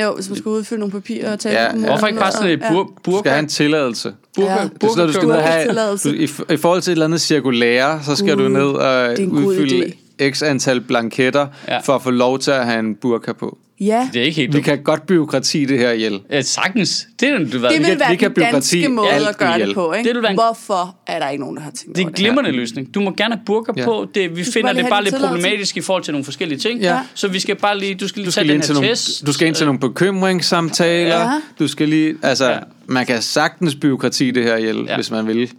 [0.02, 2.50] Jo, hvis man skal udfylde nogle papirer og tale Ja, kommunen Hvorfor ikke bare sådan
[2.50, 3.28] et og- bur, Du skal burka?
[3.30, 4.14] have en tilladelse.
[4.36, 4.60] burka, Ja.
[4.62, 4.68] ja.
[4.68, 7.04] Det er sådan du skal ned og have, du, i, I forhold til et eller
[7.06, 9.92] andet cirkulære, så skal Gud, du ned og en udfylde
[10.30, 11.78] x antal blanketter, ja.
[11.78, 13.58] for at få lov til at have en burka på.
[13.86, 14.64] Ja, Det er ikke helt Vi dumt.
[14.64, 16.20] kan godt byråkrati det her ihjel.
[16.30, 17.06] Ja, sagtens.
[17.20, 17.48] Det er du ved.
[17.50, 19.68] det vi vil kan- være vi kan den danske måde at gøre ihjel.
[19.68, 20.08] det på, ikke?
[20.08, 22.08] Det vil være en- Hvorfor er der ikke nogen, der har tænkt Det er en
[22.12, 22.16] det?
[22.16, 22.94] glimrende løsning.
[22.94, 23.84] Du må gerne have burka Ja.
[23.84, 24.06] på.
[24.14, 26.80] Det, vi finder bare det bare lidt problematisk i forhold til nogle forskellige ting.
[26.80, 27.00] Ja.
[27.14, 28.88] Så vi skal bare lige, du skal lige Du tage skal, lige den her nogle,
[28.88, 29.26] test.
[29.26, 31.20] du skal ind til nogle bekymringssamtaler.
[31.20, 31.40] Ja.
[31.58, 32.58] Du skal lige, altså, Ja.
[32.86, 34.94] man kan sagtens byråkrati det her ihjel, ja.
[34.94, 35.50] hvis man vil.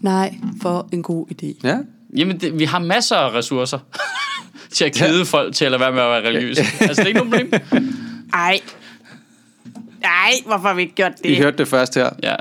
[0.00, 1.60] Nej, for en god idé.
[1.68, 1.76] Ja.
[2.16, 3.78] Jamen, det, vi har masser af ressourcer
[4.72, 5.22] til at kede ja.
[5.24, 6.60] folk til at lade være med at være religiøse.
[6.80, 7.60] altså, det er ikke nogen problem.
[8.32, 8.60] Ej.
[10.02, 11.36] Ej, hvorfor har vi ikke gjort I det?
[11.36, 12.10] hørte det først her.
[12.22, 12.34] Ja.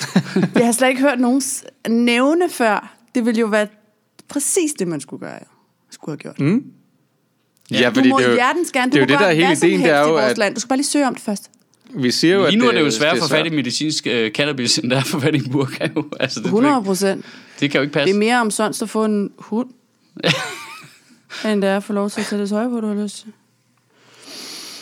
[0.58, 1.42] Jeg har slet ikke hørt nogen
[1.88, 2.96] nævne før.
[3.14, 3.66] Det ville jo være
[4.28, 5.38] præcis det, man skulle gøre.
[5.90, 6.40] Skulle have gjort.
[6.40, 6.64] Mm.
[7.70, 8.92] Ja, Du må det er jo, hjertens gerne.
[8.92, 10.38] Du det er jo det, der er hele ideen, det er i jo, vores at
[10.38, 10.54] land.
[10.54, 11.50] Du skal bare lige søge om det først.
[11.94, 13.40] vi siger jo, Lige nu at er det jo svært at få svært.
[13.46, 15.88] fat i medicinsk øh, cannabis, end det er at få fat i burka.
[15.96, 16.04] Jo.
[16.20, 17.24] Altså, det, 100 procent.
[17.60, 18.14] det kan jo ikke Det passe.
[18.14, 19.68] er mere om sådan at få en hund,
[21.44, 23.16] end det er at få lov til at tage det tøj på, du har lyst
[23.16, 23.32] til.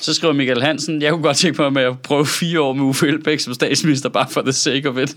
[0.01, 2.83] Så skriver Michael Hansen, jeg kunne godt tænke mig med at prøve fire år med
[2.85, 5.17] Uffe Elbæk som statsminister, bare for the sake of it.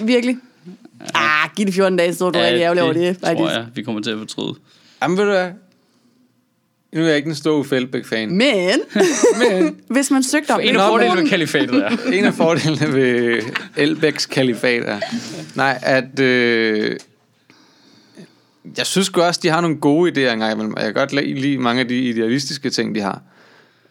[0.00, 0.36] Virkelig.
[1.14, 3.18] Ah, giv det 14 dage, så er du rigtig ærgerlig over det.
[3.18, 3.50] tror faktisk.
[3.56, 4.54] jeg, vi kommer til at fortryde.
[5.02, 5.50] Jamen ved du hvad?
[6.92, 8.28] Nu er jeg ikke en stor Uffe Elbæk-fan.
[8.36, 8.80] Men,
[9.42, 12.92] Men hvis man søgte om En det, af fordelene ved kalifatet er, en af fordelene
[12.92, 13.42] ved
[13.76, 15.00] Elbæks kalifat er,
[15.54, 16.96] nej, at øh,
[18.78, 20.74] jeg synes også, de har nogle gode idéer engang imellem.
[20.74, 23.22] og Jeg kan godt lide mange af de idealistiske ting, de har.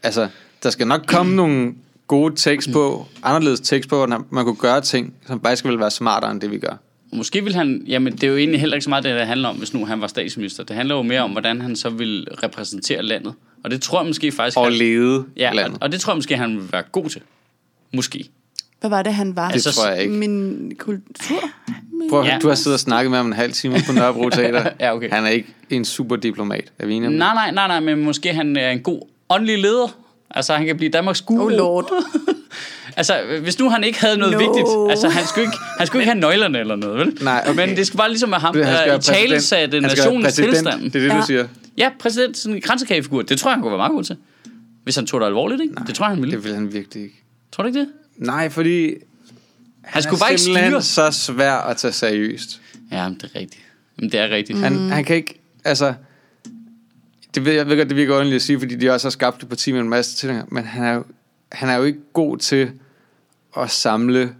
[0.03, 0.27] Altså,
[0.63, 1.73] der skal nok komme nogle
[2.07, 5.91] gode tekst på, anderledes tekst på, hvordan man kunne gøre ting, som faktisk vil være
[5.91, 6.75] smartere end det, vi gør.
[7.13, 9.49] Måske vil han, jamen det er jo egentlig heller ikke så meget det, det handler
[9.49, 10.63] om, hvis nu han var statsminister.
[10.63, 13.33] Det handler jo mere om, hvordan han så vil repræsentere landet.
[13.63, 15.77] Og det tror jeg måske faktisk, Og han, lede ja, og, landet.
[15.83, 17.21] og det tror jeg måske, han vil være god til.
[17.93, 18.29] Måske.
[18.83, 19.49] Hvad var det, han var?
[19.49, 20.13] Altså, Det tror jeg ikke.
[20.13, 21.49] Min kultur?
[21.99, 22.09] Min...
[22.09, 22.33] Prøv, Ja.
[22.33, 22.39] ja.
[22.39, 24.69] Du har siddet og snakket med ham en halv time på Nørrebro Teater.
[24.79, 25.09] Ja, okay.
[25.09, 26.71] Han er ikke en super diplomat.
[26.79, 27.09] Er vi enige?
[27.17, 29.97] Nej, nej, nej, nej, men måske han er en god åndelig leder.
[30.31, 31.45] Altså, han kan blive Danmarks guru.
[31.45, 31.91] Oh lord.
[32.97, 34.37] Altså, hvis nu han ikke havde noget No.
[34.39, 37.17] vigtigt, altså han skulle ikke, han skulle ikke have nøglerne eller noget, vel?
[37.23, 37.67] Nej, okay.
[37.67, 40.25] Men det skal bare ligesom være ham, der være i tale satte skal være nationens
[40.25, 40.53] præsident.
[40.53, 40.81] tilstand.
[40.91, 41.19] Det er det, Ja.
[41.21, 41.47] du siger.
[41.77, 43.21] Ja, præsident, sådan en kransekagefigur.
[43.21, 44.15] Det tror jeg, han kunne være meget god til.
[44.83, 45.73] Hvis han tog det alvorligt, ikke?
[45.75, 46.35] Nej, det tror jeg, han ville.
[46.35, 47.23] Det vil han virkelig ikke.
[47.51, 47.87] Tror du ikke det?
[48.17, 48.93] Nej, fordi
[49.81, 50.81] Han skulle bare ikke styre.
[50.81, 52.61] så svær at tage seriøst.
[52.91, 53.61] Ja, men det er rigtigt.
[53.97, 54.59] Men det er rigtigt.
[54.59, 54.89] Han, mm.
[54.89, 55.93] han kan ikke, altså...
[57.35, 59.43] Det ved, jeg ved godt, det virker ordentligt at sige, fordi de også har skabt
[59.43, 61.03] et parti med en masse tilhængere, men han er, jo,
[61.51, 62.71] han er jo ikke god til
[63.57, 64.33] at samle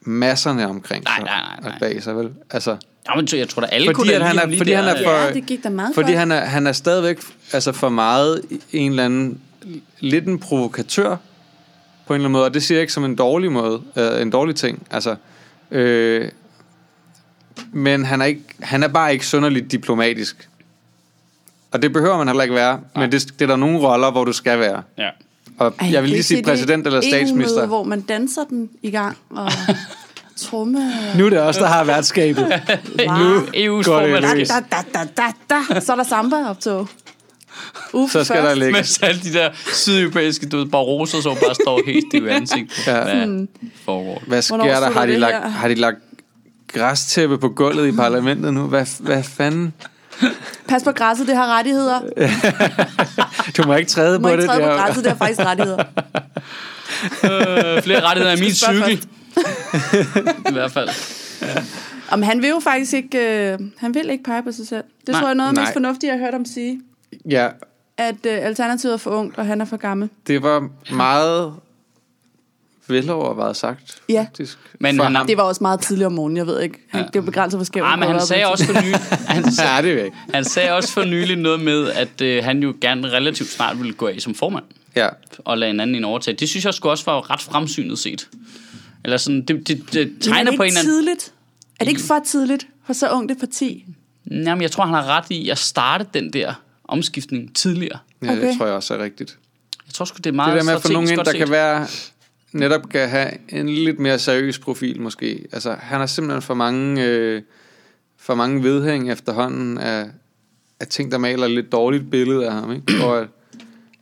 [0.00, 1.72] masserne omkring Nej, sig nej, nej, nej.
[1.74, 2.30] og bag sig, vel?
[2.50, 2.76] Altså,
[3.08, 5.10] Ja, men jeg tror da alle Fordi kunne at han er- fordi han er for-
[5.10, 6.18] Ja, det gik da meget fordi godt.
[6.18, 7.20] han er, han er stadigvæk
[7.52, 9.40] altså for meget en eller anden,
[10.00, 11.16] lidt en provokatør,
[12.10, 14.22] på en eller anden måde, og det siger jeg ikke som en dårlig måde, øh,
[14.22, 15.16] en dårlig ting, altså,
[15.70, 16.28] øh,
[17.72, 20.48] men han er, ikke, han er bare ikke sønderligt diplomatisk.
[21.70, 24.24] Og det behøver man heller ikke være, men det, det er der nogle roller, hvor
[24.24, 24.82] du skal være.
[24.98, 25.08] Ja.
[25.58, 27.66] Og Ej, jeg vil lige sige præsident eller statsminister.
[27.66, 29.52] hvor man danser den i gang og
[30.42, 30.92] tromme...
[31.18, 32.44] Nu er det også der har værtskabet.
[32.44, 33.40] Wow.
[33.54, 34.48] EU's går det.
[34.48, 35.32] Da, da, da, da,
[35.74, 35.80] da.
[35.80, 36.88] Så er der samba-optog.
[37.92, 38.58] Uffe Så skal der først.
[38.58, 38.72] ligge.
[38.72, 42.86] Mens alle de der sydeuropæiske, du ved, baroser, som bare står helt stive i ansigtet.
[42.86, 43.02] Ja.
[43.04, 43.46] Hvad
[43.84, 44.26] foregår der?
[44.26, 44.90] Hvad sker Hvornår der?
[44.90, 45.48] Har de, det lagt, her?
[45.48, 45.96] har de lagt
[46.68, 48.66] græstæppe på gulvet i parlamentet nu.
[48.66, 49.72] Hvad, hvad fanden?
[50.68, 52.00] Pas på græsset, det har rettigheder.
[53.56, 54.48] Du må ikke træde Du må på ikke det.
[54.50, 54.76] træde på der.
[54.76, 55.84] græsset, det har faktisk rettigheder.
[57.24, 59.04] Øh, flere rettigheder af min cykel.
[60.48, 60.88] I hvert fald.
[62.10, 63.18] Om han vil jo faktisk ikke,
[63.52, 64.82] øh, han vil ikke pege på sig selv.
[65.06, 65.20] Det Nej.
[65.20, 65.72] tror jeg er noget af det mest Nej.
[65.82, 66.80] fornuftige, jeg har hørt ham sige.
[67.30, 67.48] Ja,
[67.96, 70.08] At øh, alternativet er for ungt, og han er for gammel.
[70.26, 71.52] det var meget
[72.88, 74.20] velovervejet sagt, Ja.
[74.28, 74.58] faktisk.
[74.80, 75.26] Men For han ham.
[75.26, 76.78] Det var også meget tidligere om morgenen, jeg ved ikke.
[76.88, 77.06] Han, Ja.
[77.06, 79.82] Det jo begrænset, hvor skævt Nej, men han sagde også for nylig, han, sagde, Ja,
[79.82, 80.12] det væk.
[80.34, 83.92] han sagde også for nylig noget med, at øh, han jo gerne relativt snart ville
[83.92, 84.64] gå af som formand
[84.96, 85.08] Ja,
[85.38, 86.36] og lade en anden en overtage.
[86.36, 88.28] Det synes jeg skulle også var ret fremsynet set.
[89.04, 90.92] Eller sådan, det, det, det er tegner det på en ikke eller anden...
[90.94, 91.32] tidligt?
[91.80, 93.84] Er det ikke for tidligt for så ungt et parti?
[94.30, 96.54] Jamen, jeg tror, han har ret i at starte den der
[96.90, 97.98] omskiftning tidligere.
[98.22, 98.46] ja Okay.
[98.48, 99.38] det tror jeg også er rigtigt.
[99.86, 101.38] Jeg tror sgu, det er meget Det der med at få nogen ind, der set.
[101.38, 101.86] kan være
[102.52, 105.46] netop kan have en lidt mere seriøs profil måske.
[105.52, 107.42] Altså, han har simpelthen for mange, øh,
[108.16, 110.06] for mange vedhæng efterhånden af,
[110.80, 112.72] af ting, der maler et lidt dårligt billede af ham.
[112.72, 112.94] Ikke?
[113.06, 113.28] Og at,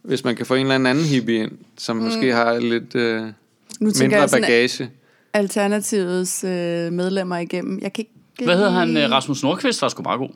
[0.03, 2.03] hvis man kan få en eller anden hippie ind, som mm.
[2.03, 3.22] måske har lidt øh,
[3.80, 4.91] Nu mindre jeg bagage.
[5.32, 7.78] Alternativets øh, medlemmer igennem.
[7.82, 8.45] Jeg kan ikke...
[8.45, 8.97] Hvad hedder han?
[8.97, 10.30] Øh, Rasmus Nordqvist var sgu meget god.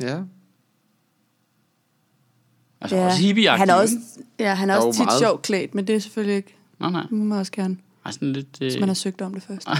[0.00, 0.18] Ja,
[2.84, 3.06] Altså ja.
[3.06, 3.94] også hippie han er også,
[4.38, 5.18] ja, han er er også jo tit meget.
[5.20, 6.54] sjovt klædt, men det er selvfølgelig ikke...
[6.80, 7.02] Nej, nej.
[7.02, 7.76] Det må man også gerne,
[8.06, 8.46] Ej, sådan lidt...
[8.60, 8.66] Øh...
[8.66, 9.68] hvis man har søgt om det først.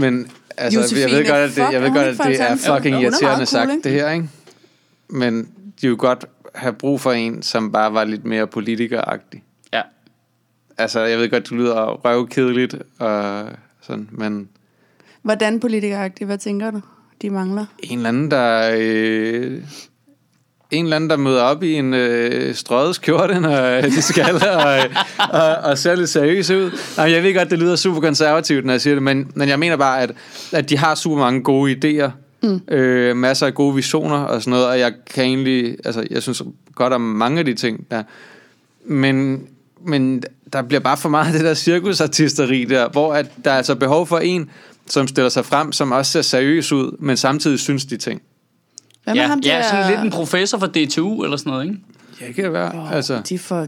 [0.00, 2.56] men altså, Josefine, jeg ved godt, at det, jeg er ved godt, at det er
[2.56, 3.82] fucking Jo, er irriterende cool, sagt, ikke?
[3.84, 4.28] det her, ikke?
[5.08, 5.48] Men
[5.80, 9.42] de vil godt have brug for en, som bare var lidt mere politikeragtig.
[9.72, 9.82] Ja.
[10.78, 13.46] Altså, jeg ved godt, du lyder røvkedeligt og
[13.82, 14.48] sådan, men
[15.22, 16.28] Hvordan politikeragtigt?
[16.28, 16.80] Hvad tænker du?
[17.22, 17.66] De mangler.
[17.82, 18.70] en eller anden, der...
[18.76, 19.62] Øh,
[20.70, 24.78] en eller anden, der møder op i en øh, strøget skjorte, når de skal, og,
[25.40, 26.70] og, og ser lidt seriøs ud.
[26.98, 29.58] Jamen, jeg ved godt, det lyder super konservativt, når jeg siger det, men, men jeg
[29.58, 30.12] mener bare, at,
[30.52, 32.10] at de har super mange gode idéer,
[32.42, 32.74] mm.
[32.74, 36.42] øh, masser af gode visioner og sådan noget, og jeg kan egentlig, altså, jeg synes
[36.74, 38.02] godt om mange af de ting der,
[38.84, 39.46] men,
[39.86, 43.56] men der bliver bare for meget af det der cirkusartisteri der, hvor at der er
[43.56, 44.50] altså behov for en,
[44.86, 48.22] som stiller sig frem, som også ser seriøs ud, men samtidig synes de ting.
[49.04, 49.56] Hvad med Ja, ham der?
[49.56, 51.76] ja, sådan lidt en professor fra DTU eller sådan noget, ikke?
[52.20, 52.72] Ja, det kan det være.
[52.74, 53.66] Oh, altså, De er for, de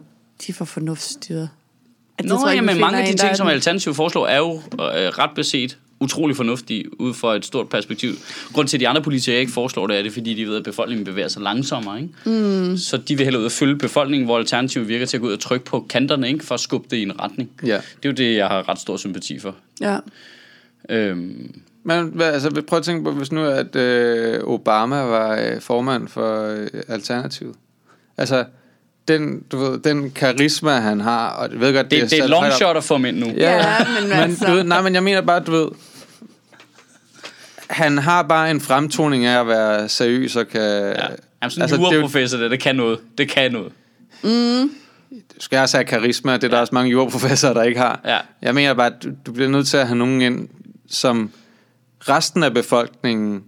[0.49, 1.49] er for fornuftsstyret.
[2.19, 4.53] At det Nå, tror jamen, mange af de en, ting, som Alternativ foreslår, er jo
[4.55, 8.13] øh, ret beset utrolig fornuftige ud fra et stort perspektiv.
[8.53, 10.63] Grunden til, at de andre politikere ikke foreslår det, er det, fordi de ved, at
[10.65, 12.01] befolkningen bevæger sig langsommere.
[12.01, 12.13] Ikke?
[12.71, 12.77] Mm.
[12.77, 15.33] Så de vil hellere ud at følge befolkningen, hvor Alternativ virker til at gå ud
[15.33, 16.45] og trykke på kanterne, ikke?
[16.45, 17.51] for at skubbe det i en retning.
[17.63, 17.75] ja.
[17.77, 19.55] Det er jo det, jeg har ret stor sympati for.
[19.81, 19.99] Ja.
[20.89, 25.61] Øhm, Men hvad, altså, prøv at tænke på, hvis nu at øh, Obama var øh,
[25.61, 27.55] formand for øh, Alternativet.
[28.19, 28.45] Altså,
[29.09, 32.27] den, du ved, den karisma, han har, og jeg ved godt, det, det, det er
[32.27, 33.27] long shot at få ind nu.
[33.27, 35.69] Ja, Ja, men men, altså- du ved, nej, men jeg mener bare, du ved,
[37.71, 40.61] han har bare en fremtoning af at være seriøs og kan...
[40.61, 40.87] Ja.
[41.43, 42.99] Jamen, sådan en altså, det, er jo- juraprofessor, det, det kan noget.
[43.19, 43.73] Det kan noget.
[45.13, 48.01] du skal også have karisma, det er der også mange juraprofessorer, der ikke har.
[48.05, 48.19] Ja.
[48.43, 50.49] Jeg mener bare, at du, du bliver nødt til at have nogen ind,
[50.91, 51.31] som
[52.09, 53.45] resten af befolkningen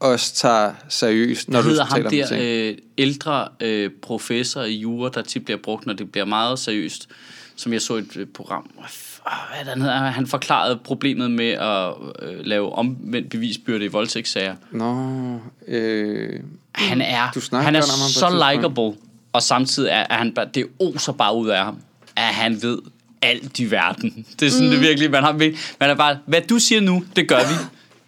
[0.00, 2.42] også tager seriøst, når du hedder ham taler om ting.
[2.42, 6.58] der øh, ældre øh, professor i jura, der tit bliver brugt, når det bliver meget
[6.58, 7.08] seriøst,
[7.56, 8.70] som jeg så et øh, program.
[8.72, 9.96] Hvad er det, han hedder?
[9.96, 14.56] Han forklarede problemet med at øh, lave omvendt bevisbyrde i voldtægtssager.
[14.70, 16.40] Nå, øh,
[16.72, 19.00] Han er, Du han er om ham så likable,
[19.32, 21.78] og samtidig er, er han bare, det oser bare ud af ham,
[22.16, 22.78] at han ved
[23.22, 24.26] alt i verden.
[24.40, 24.72] Det er sådan, mm.
[24.72, 27.54] det virkelig, man, har, man er bare, hvad du siger nu, det gør vi.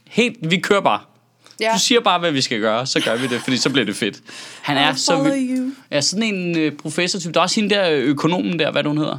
[0.05, 1.01] Helt, vi kører bare.
[1.61, 1.71] Ja.
[1.75, 3.97] Du siger bare, hvad vi skal gøre, så gør vi det, fordi så bliver det
[3.97, 4.23] fedt.
[4.63, 5.71] Han er så you.
[5.91, 7.33] Ja, sådan en øh, professor-type.
[7.33, 9.19] Der er også hende der øh, økonomen der, hvad er hun hedder.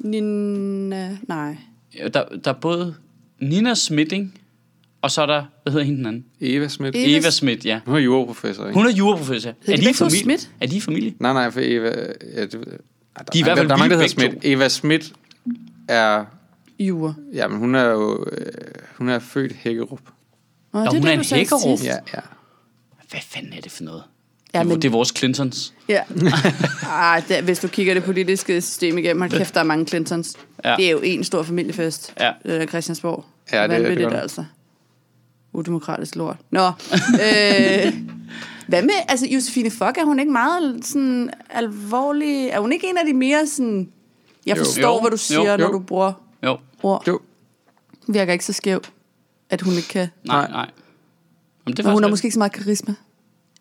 [0.00, 1.18] Nina...
[1.28, 1.56] Nej.
[2.14, 2.94] Der, der er både
[3.40, 4.38] Nina Smitting,
[5.02, 6.24] og så er der, hvad hedder hende den anden?
[6.40, 6.96] Eva Schmidt.
[6.96, 7.80] Eva Eva Schmidt, ja.
[7.86, 8.74] Nu er juraprofessor, ikke?
[8.74, 9.50] Hun er juraprofessor.
[9.50, 10.18] Er de de, familie?
[10.18, 10.50] Schmidt?
[10.60, 11.14] Er de familie?
[11.18, 11.92] Nej, nej, for Eva...
[12.36, 12.78] Ja, det,
[13.18, 14.44] der, De er i hvert fald der, der er mange, der hedder Schmidt.
[14.44, 15.12] Eva Schmidt
[15.88, 16.24] er...
[16.78, 17.14] Jura.
[17.32, 18.26] Jamen, hun er jo...
[18.32, 18.46] Øh,
[18.98, 20.00] hun er født Hækkerup.
[20.72, 21.80] Nå, Nå, det er hun det, er en hækkerup.
[21.84, 22.20] Ja, ja.
[23.10, 24.02] Hvad fanden er det for noget?
[24.54, 25.74] Ja, det, er- men- det er vores Clintons.
[25.88, 26.02] Ja.
[26.86, 30.36] Ej, det, hvis du kigger det politiske system igennem, hold kæft, der er mange Clintons.
[30.64, 30.76] Ja.
[30.76, 32.14] Det er jo en stor familiefest.
[32.20, 32.32] Ja.
[32.44, 33.24] Øh, Christiansborg.
[33.52, 34.20] Ja, det er det Vanvittigt, godt.
[34.22, 34.44] altså.
[35.52, 36.36] Udemokratisk lort.
[36.50, 36.66] Nå.
[37.24, 37.92] øh,
[38.66, 42.48] hvad med, altså Josefine Fock, er hun ikke meget sådan alvorlig?
[42.48, 43.88] Er hun ikke en af de mere sådan,
[44.46, 44.64] jeg Jo.
[44.64, 45.00] forstår, Jo.
[45.00, 45.56] hvad du siger, Jo.
[45.56, 45.72] når Jo.
[45.72, 46.12] du bruger
[46.44, 47.04] Jo, ord.
[47.08, 47.20] Jo.
[48.08, 48.82] Virker ikke så skæv,
[49.50, 50.08] at hun ikke kan.
[50.24, 50.70] nej, Nej.
[51.66, 52.94] Jamen, det er hun har måske ikke så meget karisma,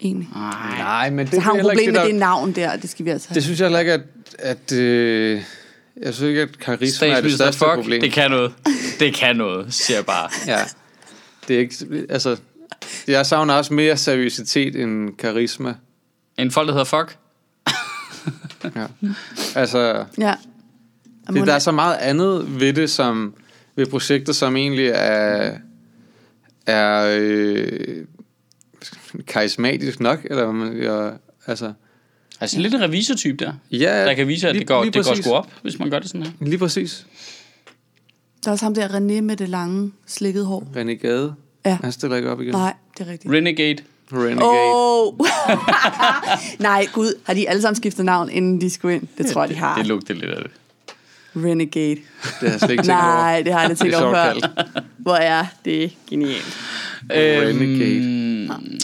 [0.01, 0.29] egentlig.
[0.35, 0.77] Nej.
[0.77, 3.05] Nej, men det, Så har er hun problem med der- det navn der, det skal
[3.05, 3.35] vi altså have.
[3.35, 4.01] Det synes jeg heller ikke, at...
[4.39, 5.41] at øh,
[6.01, 8.01] Jeg synes ikke, at karisma er det største fuck, problem.
[8.01, 8.53] det kan noget.
[8.99, 10.29] Det kan noget, siger jeg bare.
[10.47, 10.59] Ja.
[11.47, 11.75] Det er ikke,
[12.09, 12.37] altså,
[13.07, 15.73] jeg savner også mere seriøsitet end karisma.
[16.37, 17.17] En folk, der hedder fuck.
[18.75, 18.85] Ja.
[19.55, 20.33] Altså, Ja.
[21.33, 23.33] det, der er så meget andet ved det, som
[23.75, 25.57] ved projektet, som egentlig er,
[26.65, 28.05] er øh,
[29.27, 31.09] karismatisk nok, eller hvad man, ja,
[31.47, 31.73] altså,
[32.41, 33.53] Altså lidt en revisortype der.
[33.71, 35.99] ja, Der kan vise, at lige- det går, det går sgu op, hvis man gør
[35.99, 36.31] det sådan her.
[36.39, 37.05] Lige præcis.
[38.43, 40.71] Der er også ham der René med det lange, slikkede hår.
[40.75, 41.35] René Gade.
[41.65, 41.77] Ja.
[41.83, 42.53] Han stiller ikke op igen.
[42.53, 43.33] Nej, det er rigtigt.
[43.33, 43.77] Renegade.
[44.13, 44.41] Renegade.
[44.43, 45.07] Åh!
[45.07, 45.27] Oh.
[46.59, 49.07] Nej, gud, har de alle sammen skiftet navn, inden de skulle ind?
[49.17, 49.77] Det tror jeg, de har.
[49.77, 50.51] Det lugter lidt af det.
[51.35, 51.95] Renegade.
[51.95, 52.01] Det
[52.41, 53.01] har jeg slet ikke tænkt over.
[53.01, 54.83] Nej, det har jeg aldrig tænkt Det er over før.
[54.97, 56.57] Hvor er det genialt.
[57.11, 58.20] Renegade.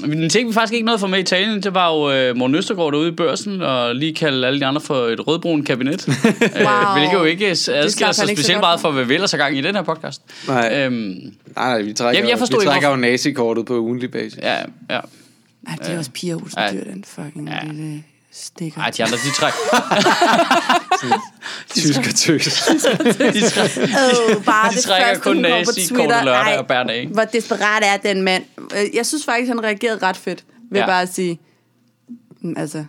[0.04, 2.36] Øhm, en ting, vi faktisk ikke nåede for med i talen, det var jo øh,
[2.36, 6.08] Morten Østergaard derude i børsen, og lige kalde alle de andre for et rødbrun kabinet.
[6.08, 6.16] Wow.
[6.46, 8.92] øh, hvilket jo ikke adskiller slap sig så specielt godt meget for.
[8.92, 10.22] hvad vi ellers har gang i den her podcast.
[10.48, 10.74] Nej.
[10.76, 14.12] Øhm, Nej, nej, vi trækker, Jeg- jeg forstod vi ikke, trækker jo nazikortet på ugenlig
[14.12, 14.40] basis.
[14.42, 14.56] ja,
[14.90, 15.00] ja.
[15.68, 16.72] Ej, det er også Pia Olsen Ja.
[16.74, 17.68] Dyr, den fucking Ja.
[17.72, 18.04] lille
[18.42, 18.82] stikker.
[18.82, 19.60] Ej, de andre, de trækker.
[21.76, 22.44] Tysker tøs.
[22.44, 25.96] De trækker, Øh, bare de det trækker første, kun nazi, Twitter.
[25.96, 27.08] korte lørdag Ej, og bærer af.
[27.14, 28.44] Hvor desperat er den mand.
[28.78, 30.44] Øh, Jeg synes faktisk, han reagerede ret fedt.
[30.72, 30.86] Ved Ja.
[30.86, 31.40] bare at sige,
[32.42, 32.86] mm, altså,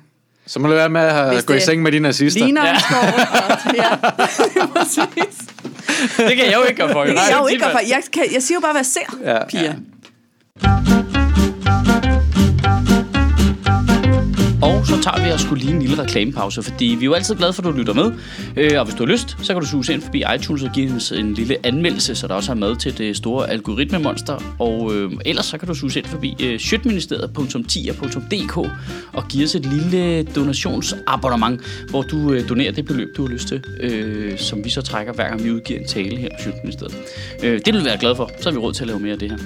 [0.47, 2.45] Så må du være med at Hvis gå i seng med de nazister.
[2.45, 2.73] ligner Ja.
[2.73, 3.91] Og, ja.
[6.29, 7.05] Det kan jeg jo ikke gøre for.
[7.05, 7.79] Det kan jeg jo ikke gøre for.
[7.89, 9.45] Jeg, kan, jeg siger jo bare, hvad jeg ser, Ja.
[9.49, 9.75] Pia.
[14.63, 17.35] Og så tager vi og skulle lige en lille reklamepause, fordi vi er jo altid
[17.35, 18.13] glade for, at du lytter med.
[18.57, 20.95] Øh, og hvis du har lyst, så kan du suge ind forbi iTunes og give
[20.95, 24.55] os en lille anmeldelse, så der også er med til det store algoritmemonster.
[24.59, 28.57] Og øh, ellers så kan du suge ind forbi øh, shitministeriet.10.dk
[29.13, 33.49] og give os et lille donationsabonnement, hvor du øh, donerer det beløb, du har lyst
[33.49, 36.95] til, øh, som vi så trækker hver gang vi udgiver en tale her på Shitministeriet.
[37.43, 39.13] Øh, det vil vi være glade for, så har vi råd til at lave mere
[39.13, 39.39] af det her.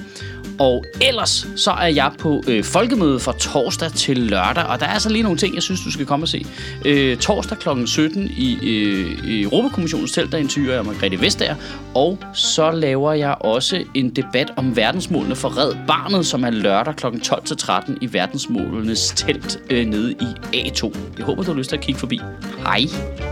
[0.59, 4.89] Og ellers så er jeg på øh, folkemøde fra torsdag til lørdag, og der er
[4.89, 6.45] altså lige nogle ting, jeg synes, du skal komme og se.
[6.85, 7.69] Øh, torsdag kl.
[7.85, 11.55] 17 i, øh, i Europakommissionens telt, der interviewer jeg Margrethe Vestager,
[11.95, 16.95] og så laver jeg også en debat om verdensmålene for Red Barnet, som er lørdag
[16.95, 17.19] kl.
[17.23, 20.97] 12 til 13 i verdensmålenes telt øh, nede i A2.
[21.17, 22.19] Jeg håber, du har lyst til at kigge forbi.
[22.57, 23.22] Hej!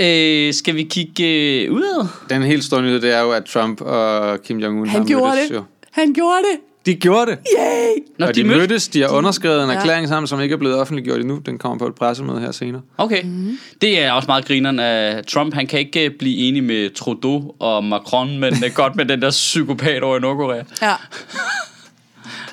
[0.00, 1.24] Øh, skal vi kigge
[1.64, 2.06] øh, udad?
[2.30, 5.24] Den helt store nyhed, det er jo, at Trump og Kim Jong-un har Han gjorde
[5.34, 5.54] mødtes det.
[5.54, 5.62] jo.
[5.90, 6.60] Han gjorde det.
[6.86, 7.38] De gjorde det.
[7.58, 8.02] Yay!
[8.18, 9.76] Nå, og de, de mødte- mødtes, de har underskrevet en Ja.
[9.76, 11.38] erklæring sammen, som ikke er blevet offentliggjort endnu.
[11.46, 12.82] Den kommer på et pressemøde her senere.
[12.98, 13.22] Okay.
[13.22, 13.58] Mm.
[13.80, 15.54] Det er også meget grineren af Trump.
[15.54, 19.22] Han kan ikke øh, blive enig med Trudeau og Macron, men øh, godt med den
[19.22, 20.62] der psykopat over i Nordkorea.
[20.82, 20.94] Ja,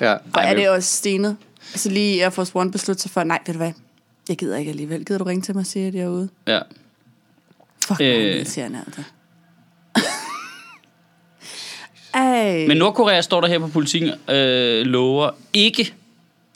[0.00, 0.14] Ja.
[0.30, 1.36] hvor er det også stenet.
[1.72, 3.72] Altså lige Air Force One beslutte sig for, nej, ved du hvad,
[4.28, 5.04] jeg gider ikke alligevel.
[5.04, 6.28] Gider du ringe til mig og sige, at jeg er ude?
[6.46, 6.58] Ja.
[7.86, 8.06] Fuck, Øh.
[8.26, 8.34] øh.
[8.36, 9.02] irriterende altså.
[12.14, 12.66] Ej.
[12.68, 15.82] Men Nordkorea står der her på politikken, øh, lover ikke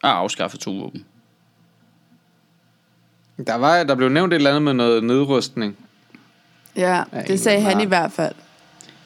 [0.05, 1.05] at afskaffe atomvåben.
[3.47, 5.77] Der, var, der blev nævnt et eller andet med noget nedrustning.
[6.77, 8.35] Ja, det sagde han i hvert fald.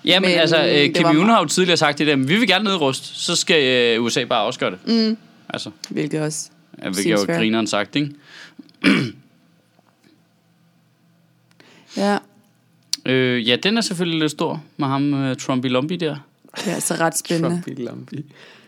[0.05, 2.29] Ja, men, Men altså, øh, det Kim meget- har jo tidligere sagt det der, men
[2.29, 3.62] vi vil gerne nedruste, så skal
[3.97, 5.09] øh, USA bare afskaffe det.
[5.11, 5.16] Mm.
[5.49, 6.49] Altså, Hvilket også
[6.83, 8.11] ja, hvilket er jo grineren sagt, ikke?
[11.97, 12.18] Ja,
[13.07, 16.16] Øh, ja, den er selvfølgelig lidt stor med ham, øh, Trumpy Lumpy der.
[16.57, 17.62] det er altså ret spændende.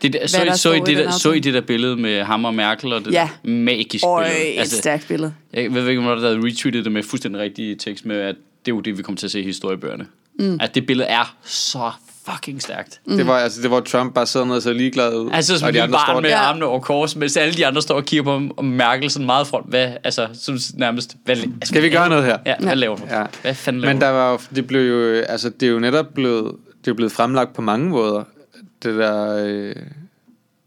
[0.01, 2.45] Det der, så, der så, I det der, så I det der billede med ham
[2.45, 3.29] og Merkel og det Ja.
[3.45, 4.61] der magiske Øj, billede?
[4.61, 5.33] et stærkt billede.
[5.53, 8.71] Jeg ved ikke, om der havde retweetet det med fuldstændig rigtig tekst med, at det
[8.71, 10.07] er jo det, vi kommer til at se i historiebøgerne.
[10.39, 10.57] Mm.
[10.61, 11.91] At det billede er så
[12.31, 12.99] fucking stærkt.
[13.05, 13.17] Mm.
[13.17, 15.29] Det var, altså, det var Trump bare sidder og så ligeglad ud.
[15.33, 16.37] Altså som og et lille barn med Ja.
[16.37, 19.25] armene over kors, mens alle de andre står og kigger på ham, og Merkel sådan
[19.25, 19.69] meget front.
[19.69, 22.37] Hvad, altså, sådan nærmest, hvad, altså, Skal vi gøre noget her?
[22.45, 23.03] Ja, hvad laver du?
[23.09, 23.23] Ja.
[23.41, 26.13] Hvad fanden laver Men der var jo, det blev jo, altså det er jo netop
[26.13, 26.55] blevet,
[26.85, 28.23] det er blevet fremlagt på mange måder.
[28.83, 29.75] Det der, øh,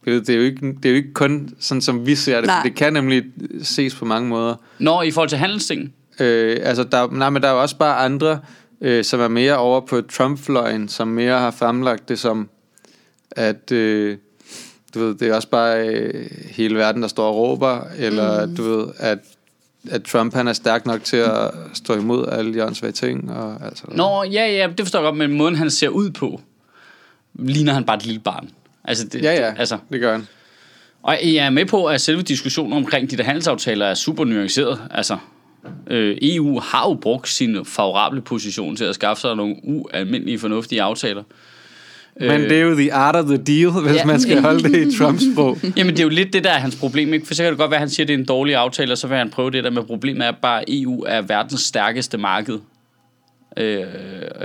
[0.04, 2.62] det er jo ikke, det er jo ikke kun sådan som vi ser det, Nej.
[2.62, 3.24] det kan nemlig
[3.62, 4.54] ses på mange måder.
[4.78, 5.92] Nå, i forhold til handelsting.
[6.20, 8.40] Øh, altså der, nej, men der er jo også bare andre,
[8.80, 12.48] øh, som er mere over på Trump-fløjen, som mere har fremlagt det som,
[13.30, 14.16] at øh,
[14.94, 18.56] du ved, det er også bare øh, hele verden, der står og råber, eller mm.
[18.56, 19.18] du ved, at,
[19.90, 23.32] at Trump han er stærk nok til at stå imod alle de åndssvage ting.
[23.32, 26.40] Og, altså, Nå, ja, ja, det forstår jeg godt, men måden han ser ud på,
[27.34, 28.50] ligner han bare et lille barn.
[28.84, 30.26] Altså, det, ja, ja, Det, altså, det gør han.
[31.02, 34.80] Og jeg er med på, at selve diskussionen omkring de der handelsaftaler er super nuanceret.
[34.90, 35.16] Altså,
[35.86, 40.82] øh, EU har jo brugt sin favorable position til at skaffe sig nogle ualmindelige fornuftige
[40.82, 41.22] aftaler.
[42.20, 44.04] Men det er jo the art of the deal, hvis Ja.
[44.04, 45.58] man skal holde det i Trumps sprog.
[45.76, 47.26] Jamen, det er jo lidt det, der er hans problem, ikke?
[47.26, 48.92] For så kan det godt være, at han siger, at det er en dårlig aftale,
[48.92, 51.60] og så vil han prøve det der med problemet er bare, at EU er verdens
[51.60, 52.58] stærkeste marked.
[53.56, 53.84] Øh,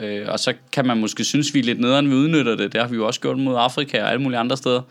[0.03, 2.74] øh, og så kan man måske synes, vi er lidt nederen, vi udnytter det.
[2.74, 4.82] Det har vi jo også gjort mod Afrika og alle mulige andre steder.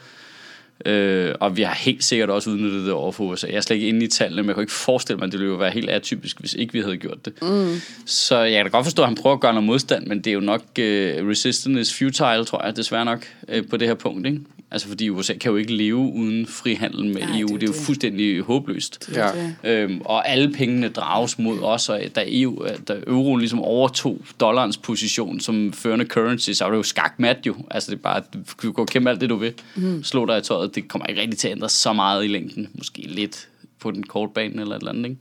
[0.86, 3.46] Øh, og vi har helt sikkert også udnyttet det over for USA.
[3.46, 5.40] Jeg er slet ikke inde i tallene, men jeg kan ikke forestille mig, at det
[5.40, 7.42] ville jo være helt atypisk, hvis ikke vi havde gjort det.
[7.42, 7.80] Mm.
[8.06, 10.26] Så jeg kan da godt forstå, at han prøver at gøre noget modstand, men det
[10.26, 10.84] er jo nok uh,
[11.28, 14.26] resistance is futile, tror jeg, desværre nok, uh, på det her punkt.
[14.26, 14.40] Ikke?
[14.74, 17.46] Altså fordi USA kan jo ikke leve uden frihandel med Nej, EU.
[17.46, 17.80] det er Det er jo det.
[17.80, 19.10] fuldstændig håbløst.
[19.14, 19.26] Ja.
[19.28, 24.20] Det- Øhm, og alle pengene drages mod os, og da, EU, da euroen ligesom overtog
[24.40, 27.54] dollarens position som førende currency, så er det jo skakmat jo.
[27.70, 28.22] Altså det er bare,
[28.62, 29.52] du kan kæmpe alt det, du vil.
[29.76, 30.04] Mm.
[30.04, 30.74] Slå dig i tøjet.
[30.74, 32.68] Det kommer ikke rigtig til at ændre så meget i længden.
[32.74, 33.48] Måske lidt
[33.80, 35.20] på den korte bane eller et eller andet, ikke?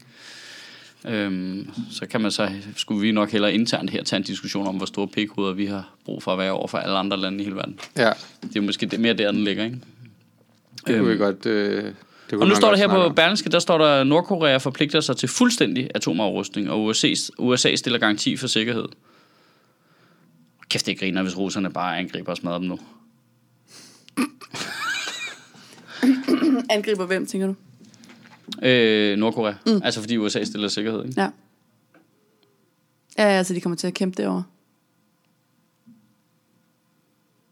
[1.04, 4.76] Øhm, så kan man så, skulle vi nok hellere internt her tage en diskussion om,
[4.76, 7.44] hvor store pikhoveder vi har brug for at være over for alle andre lande i
[7.44, 7.78] hele verden.
[7.96, 8.10] Ja,
[8.42, 9.78] Det er måske det, mere der, den ligger, ikke?
[10.86, 11.46] det kunne vi godt...
[11.46, 11.94] Øh, det
[12.30, 13.14] kunne Og nu står der her på.
[13.14, 17.98] Berlingske, der står der, at Nordkorea forpligter sig til fuldstændig atomavrustning, og USA, USA stiller
[17.98, 18.84] garanti for sikkerhed.
[20.68, 22.78] Kæft, det griner, hvis russerne bare angriber og smadrer dem nu.
[26.70, 27.54] Angriber hvem, tænker du?
[28.62, 29.54] Øh, Nordkorea.
[29.66, 29.80] Mm.
[29.84, 31.20] Altså fordi USA stiller sikkerhed, ikke?
[31.20, 31.28] Ja.
[33.18, 34.44] Ja, altså de kommer til at kæmpe derovre.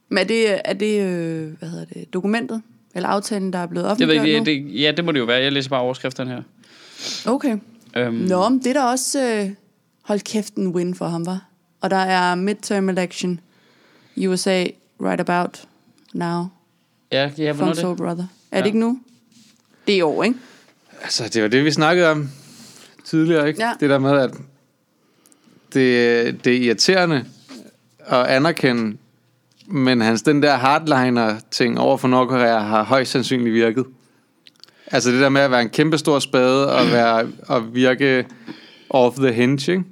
[0.09, 2.63] Men er det, er det øh, hvad hedder det, dokumentet?
[2.95, 4.53] Eller aftalen, der er blevet Det ved offentliggjort nu?
[4.75, 5.43] det, ja, det må det jo være.
[5.43, 6.43] Jeg læser bare overskrifterne her.
[7.27, 7.59] Okay.
[7.97, 9.31] Øhm, Nå, men det er da også...
[9.45, 9.51] Øh,
[10.03, 11.49] hold kæft en win for ham, var.
[11.81, 13.41] Og der er midterm election
[14.17, 14.65] i USA
[15.01, 15.65] right about
[16.13, 16.45] now.
[17.13, 17.99] Ja, ja hvornår From er Soul det?
[18.05, 18.25] Brother.
[18.51, 18.61] Er Ja.
[18.61, 19.01] det ikke nu?
[19.87, 20.39] Det er i år, ikke?
[21.03, 22.31] Altså, det var det, vi snakkede om
[23.05, 23.63] tidligere, ikke?
[23.63, 23.73] Ja.
[23.81, 24.31] Det der med, at
[25.75, 27.25] det, det er irriterende
[27.99, 28.97] at anerkende,
[29.67, 33.85] men hans den der hardliner-ting over for Nordkorea har højst sandsynligt virket.
[34.87, 38.27] Altså det der med at være en kæmpe stor spade og, være, og virke
[38.91, 39.85] off the hinge, ikke?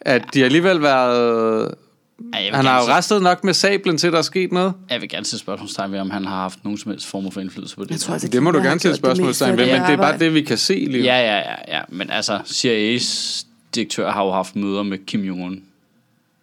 [0.00, 1.74] At de alligevel været...
[2.20, 4.74] Vil Han har jo sætte- restet nok med sablen til, der er sket noget.
[4.90, 7.40] Jeg vil gerne sætte spørgsmålstegn ved, om han har haft nogen som helst form for
[7.40, 7.90] indflydelse på det.
[7.90, 10.34] Jeg tror altså, Det må du gerne det spørgsmålstegn ved, men det er bare det,
[10.34, 11.04] vi kan se lige nu.
[11.04, 11.80] Ja, ja, ja, ja.
[11.88, 13.44] Men altså, CIA's
[13.74, 15.60] direktør har jo haft møder med Kim Jong-un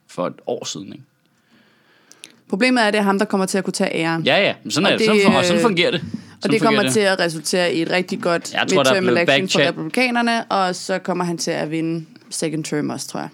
[0.08, 1.04] for et år siden, ikke?
[2.50, 4.24] Problemet er, at det er ham, der kommer til at kunne tage æren.
[4.24, 4.54] Ja, ja.
[4.64, 6.02] Men sådan, Og er det, det, sådan, og sådan fungerer det.
[6.02, 9.02] Og Sådan det kommer fungerer til at resultere i et rigtig godt Jeg tror, er
[9.02, 13.20] midterm election for republikanerne, og så kommer han til at vinde second term også, tror
[13.20, 13.30] jeg.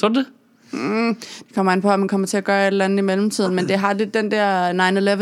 [0.00, 0.26] Tror du det?
[0.72, 3.54] Det kommer an på, om man kommer til at gøre et eller andet i mellemtiden,
[3.54, 4.72] men det har lidt den der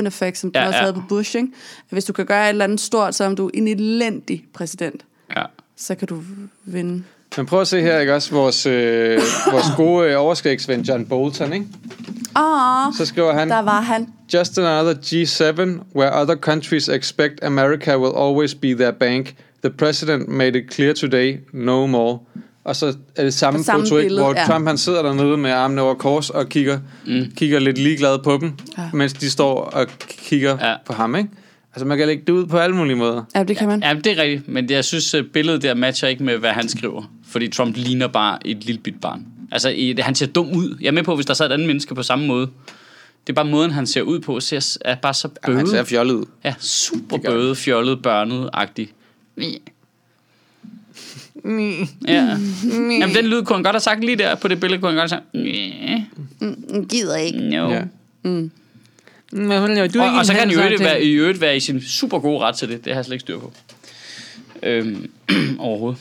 [0.00, 0.80] 9-11-effekt, som den Ja, også ja.
[0.82, 1.48] havde på Bush, ikke?
[1.78, 5.04] At Hvis du kan gøre et eller andet stort, så er du en elendig præsident,
[5.36, 5.42] Ja.
[5.76, 6.22] så kan du
[6.64, 7.02] vinde.
[7.36, 8.30] Men prøv at se her, ikke også?
[8.34, 9.18] Vores, øh,
[9.52, 11.66] vores gode øh, overskægsven John Bolton, ikke?
[12.38, 13.48] Åh, Så skriver han...
[13.50, 14.06] der var han.
[14.34, 15.60] Just another G7
[15.96, 19.34] where other countries expect America will always be their bank.
[19.62, 22.18] The president made it clear today, no more.
[22.66, 24.44] Og så er det samme, samme foto, ikke, billede, hvor ja.
[24.46, 27.30] Trump han sidder dernede med armene over kors og kigger, mm.
[27.36, 28.82] kigger lidt ligeglad på dem, Ja.
[28.92, 30.74] mens de står og kigger Ja.
[30.86, 31.16] på ham.
[31.16, 31.28] Ikke?
[31.74, 33.22] Altså man kan lægge det ud på alle mulige måder.
[33.34, 33.82] Ja, det kan man.
[33.82, 34.48] Ja, det er rigtigt.
[34.48, 37.10] Men jeg synes, at billedet der matcher ikke med, hvad han skriver.
[37.28, 39.26] Fordi Trump ligner bare et lille bit barn.
[39.52, 40.76] Altså, i- han ser dum ud.
[40.80, 42.46] Jeg er med på, hvis der sad et andet menneske på samme måde.
[43.26, 45.68] Det er bare måden, han ser ud på, ser, er bare så Ja, han bøvet.
[45.70, 46.24] ser fjollet ud.
[46.44, 48.86] Ja, super bøvet, fjollet, børnet-agtig.
[52.08, 52.36] Ja.
[53.00, 54.98] Jamen, den lyd kunne han godt have sagt lige der på det billede, kunne han
[55.00, 55.34] godt have sagt.
[55.34, 56.00] "Næh,
[56.40, 57.38] Mm, Gider ikke.
[57.38, 57.70] No.
[57.70, 57.82] Ja.
[58.22, 58.50] Mm.
[59.32, 61.40] Men hvad laver du Og, og så kan han jo sådan øvrigt være, i øvrigt
[61.40, 62.84] være i sin super gode ret til det.
[62.84, 63.52] Det har jeg slet ikke styr på.
[64.62, 65.10] Øhm,
[65.58, 65.98] overhovedet.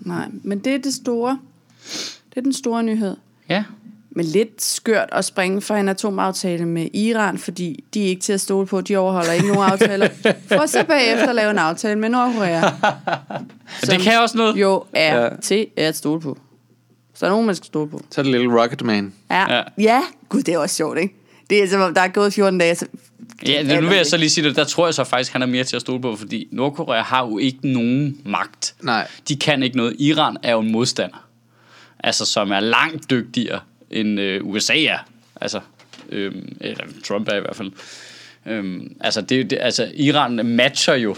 [0.00, 1.38] Nej, men det er det store.
[2.30, 3.16] Det er den store nyhed.
[3.48, 3.64] Ja.
[4.16, 8.32] Men lidt skørt at springe fra en atomaftale med Iran, fordi de er ikke til
[8.32, 10.08] at stole på, de overholder ikke nogen aftaler.
[10.58, 12.70] For så bagefter at lave en aftale med Nordkorea.
[13.80, 14.56] Det kan også noget.
[14.56, 15.28] jo er ja.
[15.42, 16.38] Til at stole på.
[17.14, 18.00] Så er der nogen, man skal stole på.
[18.10, 19.12] Så er det lille Rocket Man.
[19.30, 19.40] Ja.
[19.40, 19.56] Ja.
[19.56, 19.62] ja.
[19.78, 20.00] ja.
[20.28, 21.14] Gud, det er også sjovt, ikke?
[21.50, 22.86] Det er som om, der er gået 14 dage, så...
[23.46, 24.56] Ja, det, nu vil jeg så lige sige det.
[24.56, 27.26] Der tror jeg så faktisk, han er mere til at stole på, fordi Nordkorea har
[27.26, 28.74] jo ikke nogen magt.
[28.82, 29.08] Nej.
[29.28, 29.96] De kan ikke noget.
[29.98, 31.28] Iran er jo en modstander.
[32.00, 33.60] Altså, som er langt dygtigere,
[33.92, 34.98] end øh, USA er.
[35.40, 35.60] Altså,
[36.08, 37.72] øh, eller Trump er i hvert fald.
[38.46, 41.16] Øh, altså, det, det, altså, Iran matcher jo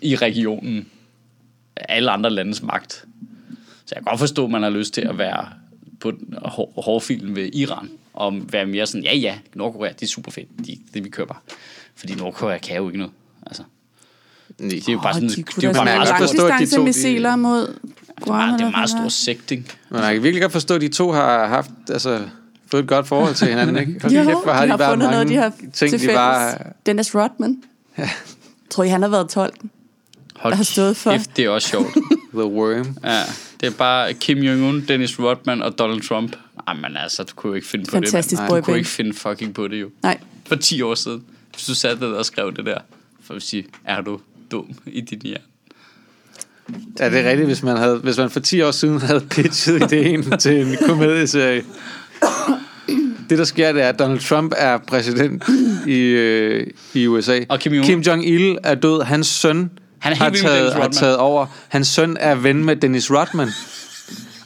[0.00, 0.88] i regionen
[1.76, 2.92] alle andre landes magt.
[3.84, 5.48] Så jeg kan godt forstå, at man har lyst til at være
[6.00, 10.06] på den hår- hårfilen ved Iran, og være mere sådan, ja ja, Nordkorea, det er
[10.06, 11.42] super fedt, de, det vi køber bare.
[11.94, 13.12] Fordi Nordkorea kan jo ikke noget.
[13.46, 13.62] Altså,
[14.60, 14.68] Nej.
[14.70, 16.36] det er jo bare sådan, de det kunne er jo bare man meget forstå, at
[16.36, 17.74] de to, langdistancemissiler mod
[18.20, 18.52] Guam.
[18.52, 19.64] det er en meget stor det sekt, ikke?
[19.90, 22.20] Men jeg kan virkelig godt forstå, at de to har haft altså,
[22.70, 24.00] fået et godt forhold til hinanden, ikke?
[24.02, 25.90] Hold Jo, kæft, hvor har de de, har bare fundet mange noget, de har ting,
[25.90, 26.54] til de bare...
[26.86, 27.62] Dennis Rodman.
[27.98, 28.10] Ja.
[28.70, 29.70] Tror I, han har været tolken?
[30.36, 31.10] Hold Der har stået for.
[31.10, 31.86] kæft, det er også sjovt.
[32.34, 32.96] The Worm.
[33.04, 33.22] Ja,
[33.60, 36.36] det er bare Kim Jong-un, Dennis Rodman og Donald Trump.
[36.68, 38.50] Jamen altså, du kunne jo ikke finde på Fantastisk det.
[38.50, 38.62] mand.
[38.62, 39.90] Du kunne ikke finde fucking på det jo.
[40.02, 40.18] Nej.
[40.46, 41.24] For 10 år siden.
[41.54, 42.78] Hvis du satte dig der og skrev det der.
[43.24, 44.20] For at sige, er du
[44.50, 45.44] dum i dit hjerne?
[47.00, 49.92] Ja, det er rigtigt, hvis man, havde, hvis man for 10 år siden havde pitchet
[49.92, 51.62] ideen til en komedieserie.
[53.30, 55.42] Det, der sker, det er, at Donald Trump er præsident
[55.86, 57.40] i, øh, i USA.
[57.48, 57.86] Og Kim Jong-un.
[57.86, 59.02] Kim Jong-il er død.
[59.02, 61.46] Hans søn Han er har, taget, har taget over.
[61.68, 63.48] Hans søn er ven med Dennis Rodman.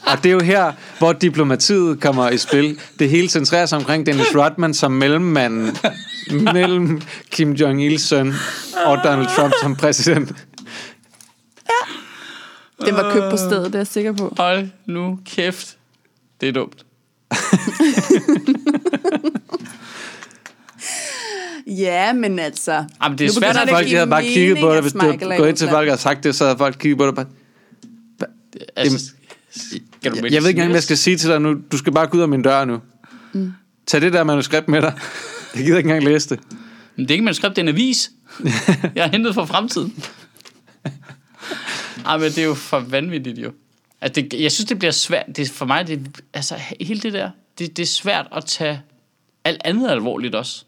[0.07, 2.79] Og det er jo her, hvor diplomatiet kommer i spil.
[2.99, 5.77] Det hele centrerer sig omkring Dennis Rodman som mellemmanden
[6.31, 8.35] mellem Kim Jong-ils søn
[8.87, 10.33] og Donald Trump som præsident.
[12.85, 14.35] Den var købt på stedet, det er jeg sikker på.
[14.37, 15.77] Hold nu kæft.
[16.41, 16.85] Det er dumt.
[21.67, 22.85] Ja, men altså...
[23.03, 24.83] Jamen, det er Nu svært begynder at Folk de havde bare kigget på det, at
[24.83, 26.99] hvis du er går ind til folk og har sagt det, så havde folk kigget
[26.99, 27.27] på det bare,
[28.77, 29.13] Altså,
[30.03, 31.57] kan du jeg, jeg ved ikke engang, hvad jeg skal sige til dig nu.
[31.73, 32.81] Du skal bare gå ud af min dør nu.
[33.33, 33.53] Mm.
[33.87, 34.93] Tag det der manuskript med dig.
[35.55, 36.41] Jeg gider ikke engang læse det.
[36.97, 38.11] Men det er ikke manuskript, det er en avis.
[38.95, 40.05] jeg har hentet fra fremtiden.
[42.07, 43.53] Ej, men det er jo for vanvittigt jo.
[44.01, 45.27] At det, jeg synes, det bliver svært.
[45.27, 48.83] Det, er for mig, det, altså, hele det der, det, det er svært at tage
[49.45, 50.65] alt andet alvorligt også.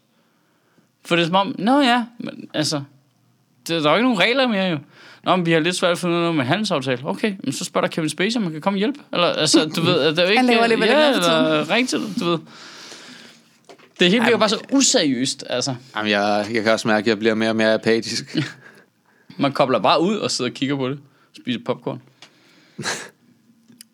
[1.05, 2.81] For det er som om, nå ja, men altså,
[3.67, 4.77] det, der er jo ikke nogen regler mere jo.
[5.23, 7.01] Nå, men vi har lidt svært at finde noget med handelsaftale.
[7.03, 8.99] Okay, men så spørger der Kevin Spacey, om man kan komme og hjælpe.
[9.13, 10.37] Eller, altså, du ved, der er jo ikke...
[10.37, 12.39] Han laver alligevel ja, eller ring til du ved.
[13.99, 15.75] Det hele bliver bare så useriøst, altså.
[15.95, 18.37] Jamen, jeg, jeg kan også mærke, at jeg bliver mere og mere apatisk.
[19.37, 20.99] Man kobler bare ud og sidder og kigger på det.
[21.41, 22.01] Spiser popcorn.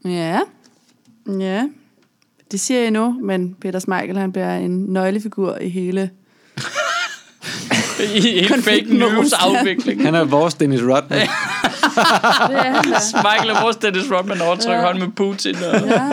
[0.06, 0.40] Ja.
[1.40, 1.64] Ja.
[2.52, 6.10] Det siger jeg nu, men Peter Smeichel, han bliver en nøglefigur i hele...
[8.16, 10.04] I en fake news afvikling.
[10.04, 11.20] Han er vores Dennis Rodman.
[12.50, 12.86] Det er han.
[13.24, 14.82] Michael og vores Dennis Rodman overtryk Ja.
[14.82, 15.56] hånd med Putin.
[15.56, 16.10] Og, Ja.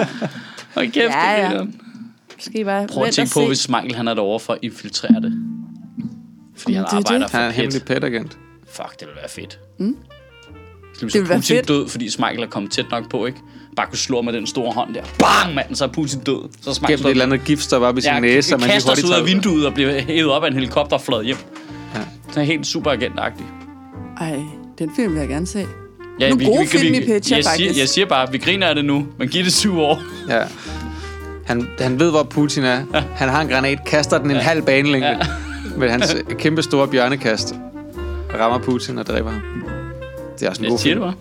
[0.75, 1.49] og kæft, Ja, det ja.
[1.49, 1.67] bliver-
[2.41, 3.47] Skal I bare Prøv at tænke og på, se.
[3.47, 5.33] hvis Michael han er derovre for at infiltrere det.
[6.57, 7.31] Fordi han det er arbejder det.
[7.31, 8.01] Han er en for hemmelig PET.
[8.03, 8.39] pet-agent.
[8.73, 9.59] Fuck, det vil være fedt.
[9.79, 9.97] Mm.
[11.01, 11.69] Det vil være Putin fedt.
[11.69, 13.39] død, fordi Michael er kommet tæt nok på, ikke?
[13.77, 15.03] Bare kunne slå med den store hånd der.
[15.19, 16.49] Bang, mand, så er Putin død.
[16.63, 18.61] Så er Michael Gennem et eller andet giftstop op i sin Ja, næse, så man
[18.63, 21.03] lige kaster hurtigt sig ud af vinduet og bliver hævet op af en helikopter og
[21.03, 21.37] fløjet hjem.
[21.95, 22.01] Ja.
[22.29, 23.49] Det er helt superagentagtigt.
[24.21, 24.41] Ej,
[24.79, 25.67] den film vil jeg gerne se.
[26.21, 27.81] Ja, Nogle gode film i pitcher, jeg siger, faktisk.
[27.81, 29.99] jeg siger bare, vi griner af det nu, men giv det syv år.
[30.29, 30.43] Ja.
[31.51, 32.81] Han, han ved, hvor Putin er.
[33.15, 35.17] Han har en granat, kaster den en halv banelængde Ja.
[35.77, 37.55] med hans kæmpe store bjørnekast.
[38.41, 39.41] Rammer Putin og dræber ham.
[40.39, 41.07] Det er også en Jeg god siger film.
[41.07, 41.15] det.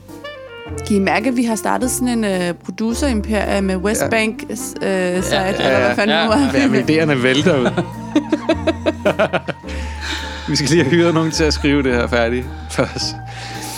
[0.87, 4.85] Kan I mærke, at vi har startet sådan en uh, producer-imperie med Westbank uh, site,
[5.35, 6.25] ja, eller hvad fanden ja.
[6.25, 6.59] nu er.
[6.61, 7.69] Jamen, idéerne vælter ud.
[10.49, 13.01] Vi skal lige have hyret nogen til at skrive det her færdigt for os.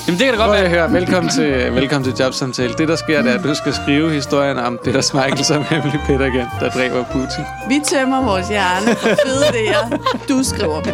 [0.08, 0.64] Jamen, det kan da godt være.
[0.64, 0.94] at høre.
[0.94, 2.74] Velkommen til, velkommen til Jobsamtale.
[2.78, 6.00] Det, der sker, det er, at du skal skrive historien om Peter Smeichel som hemmelig
[6.06, 7.44] Peteragent, der dræber Putin.
[7.70, 9.98] Vi tømmer vores hjerne for fede idéer.
[10.30, 10.94] Du skriver dem.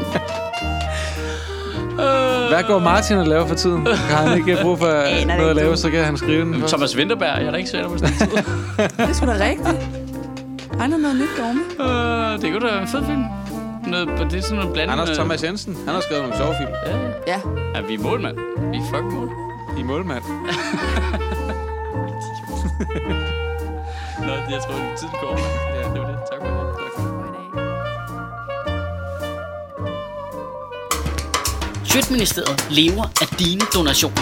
[2.49, 3.87] Hvad går Martin og laver for tiden?
[3.87, 6.59] Har han ikke brug for Aner noget at lave, så kan han skrive den.
[6.59, 6.73] først?
[6.73, 8.27] Thomas Winterberg, jeg er da ikke sikker på sådan tid.
[8.77, 9.87] Det er sgu da rigtigt.
[10.79, 11.61] Han har noget nyt dogme.
[12.33, 13.23] Øh, det kunne da være en fed film.
[13.91, 14.91] Noget, det er sådan noget blandet.
[14.93, 16.69] Anders Thomas Jensen, han har skrevet nogle sjove film.
[16.85, 17.39] Ja, Ja.
[17.75, 18.37] ja, vi er mål, mand.
[18.71, 19.29] Vi er fucking mål.
[19.79, 20.23] I målmand.
[24.19, 25.37] Nå, jeg tror, at tiden går.
[25.75, 26.17] Ja, det var det.
[26.31, 26.55] Tak for det.
[26.77, 27.01] Tak for
[31.81, 31.87] det.
[31.91, 34.21] Sjøtministeriet lever af dine donationer.